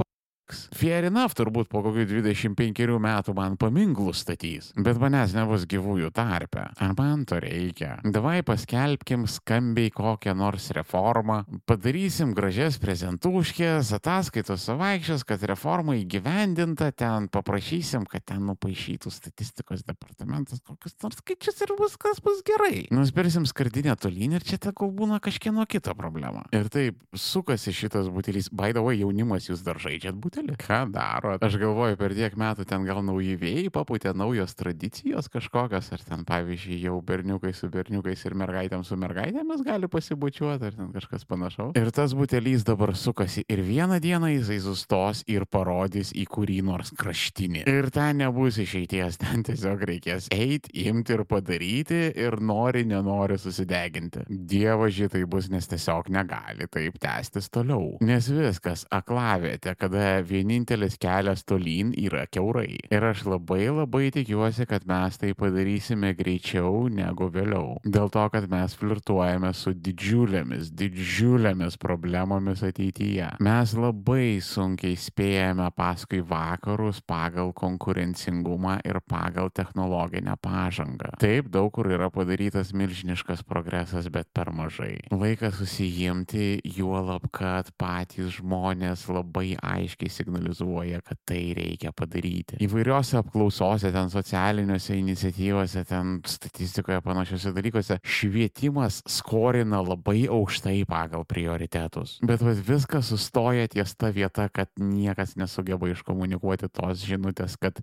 Fair 0.52 1.06
enough 1.08 1.32
turbūt 1.38 1.70
po 1.72 1.80
kokių 1.80 2.04
25 2.10 2.98
metų 3.00 3.32
man 3.36 3.54
paminklų 3.56 4.12
statys, 4.12 4.72
bet 4.76 4.98
manęs 5.00 5.32
nebus 5.32 5.64
gyvųjų 5.70 6.10
tarpe. 6.12 6.66
Ar 6.84 6.92
man 6.98 7.22
to 7.28 7.38
reikia? 7.40 7.94
Davai 8.04 8.42
paskelbkim 8.44 9.24
skambiai 9.30 9.88
kokią 9.94 10.34
nors 10.36 10.68
reformą, 10.76 11.38
padarysim 11.64 12.34
gražias 12.36 12.76
prezentūškės, 12.82 13.94
ataskaitos 13.96 14.66
savaikščias, 14.68 15.24
kad 15.24 15.46
reforma 15.48 15.96
įgyvendinta, 15.96 16.90
ten 16.92 17.30
paprašysim, 17.32 18.04
kad 18.10 18.26
ten 18.28 18.44
nupaišytų 18.50 19.14
statistikos 19.14 19.86
departamentas 19.88 20.60
kokius 20.60 20.98
nors 21.00 21.22
skaičius 21.22 21.64
ir 21.64 21.72
viskas 21.80 22.20
bus 22.24 22.44
gerai. 22.44 22.84
Nuspirsim 22.92 23.48
skardinę 23.48 23.96
tolyn 23.96 24.36
ir 24.36 24.44
čia 24.44 24.60
tegul 24.60 24.92
būna 24.92 25.22
kažkieno 25.24 25.64
kita 25.64 25.96
problema. 25.96 26.44
Ir 26.52 26.68
taip 26.68 27.00
sukasi 27.16 27.72
šitas 27.72 28.12
butelis. 28.12 28.52
By 28.52 28.76
the 28.76 28.84
way, 28.84 29.00
jaunimas 29.00 29.48
jūs 29.48 29.64
dar 29.64 29.80
žaidžiat 29.80 30.20
butelį 30.20 30.33
butelį? 30.34 30.56
Ką 30.58 30.80
daro? 30.92 31.36
Aš 31.42 31.56
galvoju, 31.60 31.98
per 31.98 32.14
tiek 32.16 32.34
metų 32.38 32.66
ten 32.68 32.84
gal 32.86 33.02
nauji 33.04 33.36
vėjai 33.38 33.70
paputė 33.74 34.14
naujos 34.16 34.54
tradicijos 34.58 35.28
kažkokios, 35.32 35.90
ar 35.94 36.02
ten 36.02 36.24
pavyzdžiui 36.26 36.80
jau 36.82 36.98
berniukai 37.04 37.54
su 37.54 37.68
berniukais 37.72 38.24
ir 38.24 38.34
mergaitėm 38.38 38.84
su 38.84 38.96
mergaitėmis 39.00 39.64
gali 39.66 39.88
pasibučiuoti, 39.90 40.70
ar 40.70 40.74
ten 40.74 40.90
kažkas 40.94 41.26
panašaus. 41.28 41.74
Ir 41.78 41.90
tas 41.94 42.14
butelys 42.16 42.64
dabar 42.66 42.94
sukasi 42.96 43.44
ir 43.48 43.62
vieną 43.64 44.00
dieną 44.02 44.32
jisai 44.34 44.60
sustos 44.64 45.24
ir 45.30 45.46
parodys 45.46 46.12
į 46.14 46.26
kurį 46.30 46.60
nors 46.66 46.92
kraštinį. 46.98 47.64
Ir 47.70 47.90
ten 47.94 48.22
nebus 48.22 48.58
išeities, 48.62 49.20
ten 49.22 49.44
tiesiog 49.46 49.84
reikės 49.90 50.30
eiti, 50.34 50.72
imti 50.88 51.16
ir 51.16 51.24
padaryti 51.28 52.00
ir 52.24 52.38
nori, 52.40 52.84
nenori 52.88 53.38
susideginti. 53.40 54.26
Dievo 54.28 54.88
šitai 54.90 55.24
bus, 55.30 55.50
nes 55.52 55.68
tiesiog 55.70 56.10
negali 56.14 56.68
taip 56.70 56.98
tęstis 57.02 57.50
toliau. 57.52 57.98
Nes 58.04 58.28
viskas 58.32 58.84
aklavietė, 58.94 59.74
kada 59.78 60.23
vienintelis 60.26 60.96
kelias 61.00 61.44
tolyn 61.46 61.92
yra 61.98 62.24
keurai. 62.30 62.78
Ir 62.92 63.04
aš 63.10 63.24
labai 63.28 63.68
labai 63.70 64.08
tikiuosi, 64.14 64.66
kad 64.70 64.86
mes 64.88 65.18
tai 65.20 65.32
padarysime 65.38 66.14
greičiau 66.16 66.88
negu 66.92 67.28
vėliau. 67.32 67.78
Dėl 67.84 68.10
to, 68.12 68.24
kad 68.32 68.48
mes 68.50 68.76
flirtuojame 68.78 69.52
su 69.56 69.74
didžiulėmis, 69.74 70.72
didžiulėmis 70.74 71.78
problemomis 71.80 72.64
ateityje. 72.66 73.34
Mes 73.44 73.74
labai 73.78 74.38
sunkiai 74.44 74.96
spėjame 75.00 75.68
paskui 75.76 76.22
vakarus 76.24 77.00
pagal 77.04 77.52
konkurencingumą 77.56 78.78
ir 78.86 79.00
pagal 79.08 79.50
technologinę 79.54 80.36
pažangą. 80.42 81.14
Taip, 81.22 81.50
daug 81.52 81.72
kur 81.74 81.88
yra 81.90 82.10
padarytas 82.14 82.72
milžiniškas 82.76 83.42
progresas, 83.46 84.08
bet 84.12 84.30
per 84.34 84.52
mažai. 84.54 84.98
Laikas 85.14 85.58
susijimti, 85.60 86.60
juolab, 86.76 87.26
kad 87.34 87.70
patys 87.80 88.38
žmonės 88.38 89.06
labai 89.10 89.54
aiškiai 89.58 90.12
signalizuoja, 90.14 91.00
kad 91.04 91.18
tai 91.28 91.40
reikia 91.56 91.92
padaryti. 91.96 92.58
Įvairiose 92.64 93.18
apklausose, 93.20 93.90
ten 93.94 94.10
socialiniuose 94.12 94.96
iniciatyvose, 94.98 95.84
ten 95.88 96.16
statistikoje 96.28 97.00
panašiose 97.04 97.54
dalykuose 97.56 97.98
švietimas 98.04 99.02
skorina 99.10 99.82
labai 99.84 100.24
aukštai 100.30 100.80
pagal 100.88 101.26
prioritetus. 101.28 102.18
Bet 102.26 102.44
vat, 102.44 102.60
viskas 102.64 103.10
sustoja 103.12 103.68
ties 103.70 103.96
ta 103.98 104.12
vieta, 104.14 104.48
kad 104.52 104.70
niekas 104.80 105.36
nesugeba 105.40 105.90
iškomunikuoti 105.92 106.70
tos 106.72 107.04
žinutės, 107.08 107.58
kad 107.60 107.82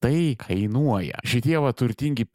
tai 0.00 0.34
kainuoja. 0.40 1.20
Šitie 1.28 1.58
va 1.60 1.72
turtingi 1.76 2.26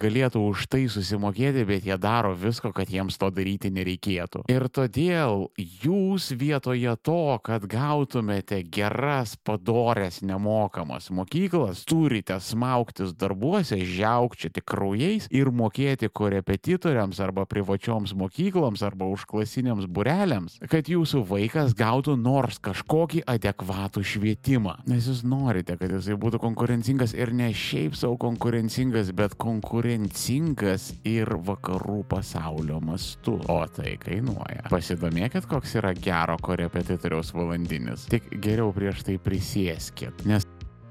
galėtų 0.00 0.40
už 0.50 0.66
tai 0.72 0.84
susimokėti, 0.90 1.62
bet 1.68 1.84
jie 1.86 1.96
daro 2.02 2.32
visko, 2.34 2.72
kad 2.74 2.90
jiems 2.90 3.14
to 3.20 3.28
daryti 3.30 3.70
nereikėtų. 3.70 4.44
Ir 4.50 4.66
todėl 4.66 5.48
jūs 5.58 6.32
vietoje 6.34 6.96
to, 7.06 7.38
kad 7.46 7.66
gautumėte 7.70 8.58
geras, 8.66 9.36
padorės, 9.38 10.20
nemokamas 10.26 11.10
mokyklas, 11.14 11.84
turite 11.86 12.40
smauktis 12.42 13.14
darbuose, 13.14 13.78
žiaukčiati 13.78 14.64
kraujais 14.66 15.28
ir 15.30 15.52
mokėti 15.54 16.10
korepetitoriams 16.10 17.22
arba 17.22 17.46
privačioms 17.46 18.16
mokykloms 18.18 18.82
arba 18.82 19.06
užklasiniams 19.14 19.86
bureliams, 19.86 20.58
kad 20.70 20.90
jūsų 20.90 21.22
vaikas 21.30 21.76
gautų 21.78 22.16
nors 22.18 22.58
kažkokį 22.58 23.22
adekvatų 23.30 24.02
švietimą. 24.02 24.80
Nes 24.90 25.06
jūs 25.06 25.22
norite, 25.28 25.78
kad 25.78 25.94
jisai 25.94 26.18
būtų 26.18 26.42
konkurencingas 26.42 27.14
ir 27.14 27.30
ne 27.36 27.52
šiaip 27.54 27.94
savo 27.98 28.18
konkurencingas, 28.18 29.14
bet 29.14 29.38
konkurencingas 29.38 29.83
konkurencingas 29.84 30.94
ir 31.04 31.28
vakarų 31.44 32.06
pasaulio 32.08 32.78
mastu, 32.80 33.34
o 33.52 33.58
tai 33.68 33.98
kainuoja. 34.00 34.64
Pasidomėkit, 34.72 35.44
koks 35.50 35.76
yra 35.76 35.92
gero 35.92 36.38
korepetitoriaus 36.40 37.34
valandinis. 37.36 38.06
Tik 38.08 38.32
geriau 38.40 38.72
prieš 38.72 39.04
tai 39.04 39.18
prisieskit, 39.20 40.24
nes 40.24 40.46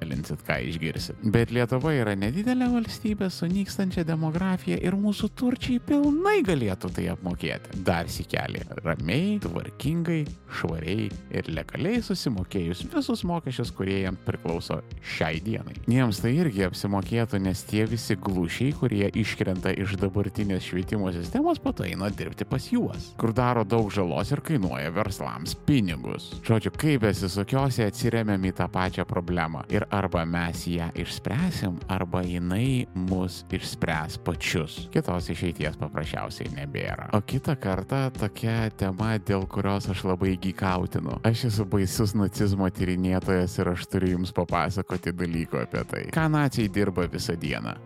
Linsit, 0.08 0.44
ką 0.48 0.60
išgirsit. 0.70 1.20
Bet 1.34 1.54
Lietuva 1.56 1.94
yra 1.96 2.16
nedidelė 2.20 2.70
valstybė 2.74 3.30
su 3.34 3.48
nykstančia 3.52 4.06
demografija 4.08 4.80
ir 4.82 4.98
mūsų 5.00 5.30
turčiai 5.39 5.80
pilnai 5.84 6.42
galėtų 6.46 6.92
tai 6.96 7.08
apmokėti. 7.13 7.82
Dar 7.86 8.10
sikelį. 8.12 8.63
Ramiai, 8.84 9.38
tvarkingai, 9.44 10.22
švariai 10.54 11.10
ir 11.34 11.50
legaliai 11.54 12.02
susimokėjus 12.06 12.86
visus 12.94 13.24
mokesčius, 13.28 13.72
kurie 13.76 14.02
jam 14.04 14.18
priklauso 14.28 14.80
šiai 15.16 15.42
dienai. 15.44 15.76
Jiems 15.89 16.22
tai 16.24 16.34
irgi 16.38 16.66
apsimokėtų, 16.68 17.42
nes 17.44 17.63
tie 17.70 17.86
visi 17.89 18.18
glušiai, 18.20 18.74
kurie 18.78 19.10
iškrenta 19.24 19.74
iš 19.84 19.98
dabartinės 20.02 20.68
švietimo 20.70 21.12
sistemos, 21.16 21.62
po 21.63 21.74
to 21.76 21.88
eina 21.88 22.10
dirbti 22.13 22.48
pas 22.48 22.68
juos, 22.72 23.12
kur 23.20 23.34
daro 23.36 23.66
daug 23.68 23.92
žalos 23.94 24.32
ir 24.34 24.44
kainuoja 24.46 24.94
verslams 24.94 25.56
pinigus. 25.68 26.32
Žodžiu, 26.46 26.74
kaip 26.80 27.04
besisukiosiu, 27.06 27.88
atsiriamėm 27.88 28.50
į 28.50 28.54
tą 28.60 28.70
pačią 28.72 29.06
problemą. 29.10 29.63
Ir 29.74 29.86
arba 29.93 30.25
mes 30.25 30.65
ją 30.67 30.89
išspręsim, 30.97 31.77
arba 31.88 32.23
jinai 32.25 32.88
mus 32.95 33.43
išspręs 33.53 34.17
pačius. 34.25 34.77
Kitos 34.93 35.29
išeities 35.34 35.77
paprasčiausiai 35.82 36.49
nebėra. 36.58 37.12
O 37.13 37.21
kitą 37.21 37.56
kartą 37.62 38.08
tokia 38.17 38.71
tema, 38.77 39.13
dėl 39.21 39.45
kurios 39.49 39.89
aš 39.93 40.06
labai 40.10 40.34
gykautinu. 40.41 41.19
Aš 41.27 41.47
esu 41.51 41.67
baisus 41.69 42.15
nacizmo 42.17 42.69
tyrinėtojas 42.73 43.60
ir 43.62 43.73
aš 43.75 43.86
turiu 43.91 44.15
jums 44.15 44.34
papasakoti 44.36 45.13
dalykų 45.13 45.62
apie 45.65 45.86
tai. 45.91 46.08
Ką 46.15 46.25
nacijai 46.34 46.71
dirba 46.73 47.06
visą 47.12 47.38
dieną. 47.39 47.77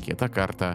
Kitą 0.00 0.30
kartą 0.32 0.74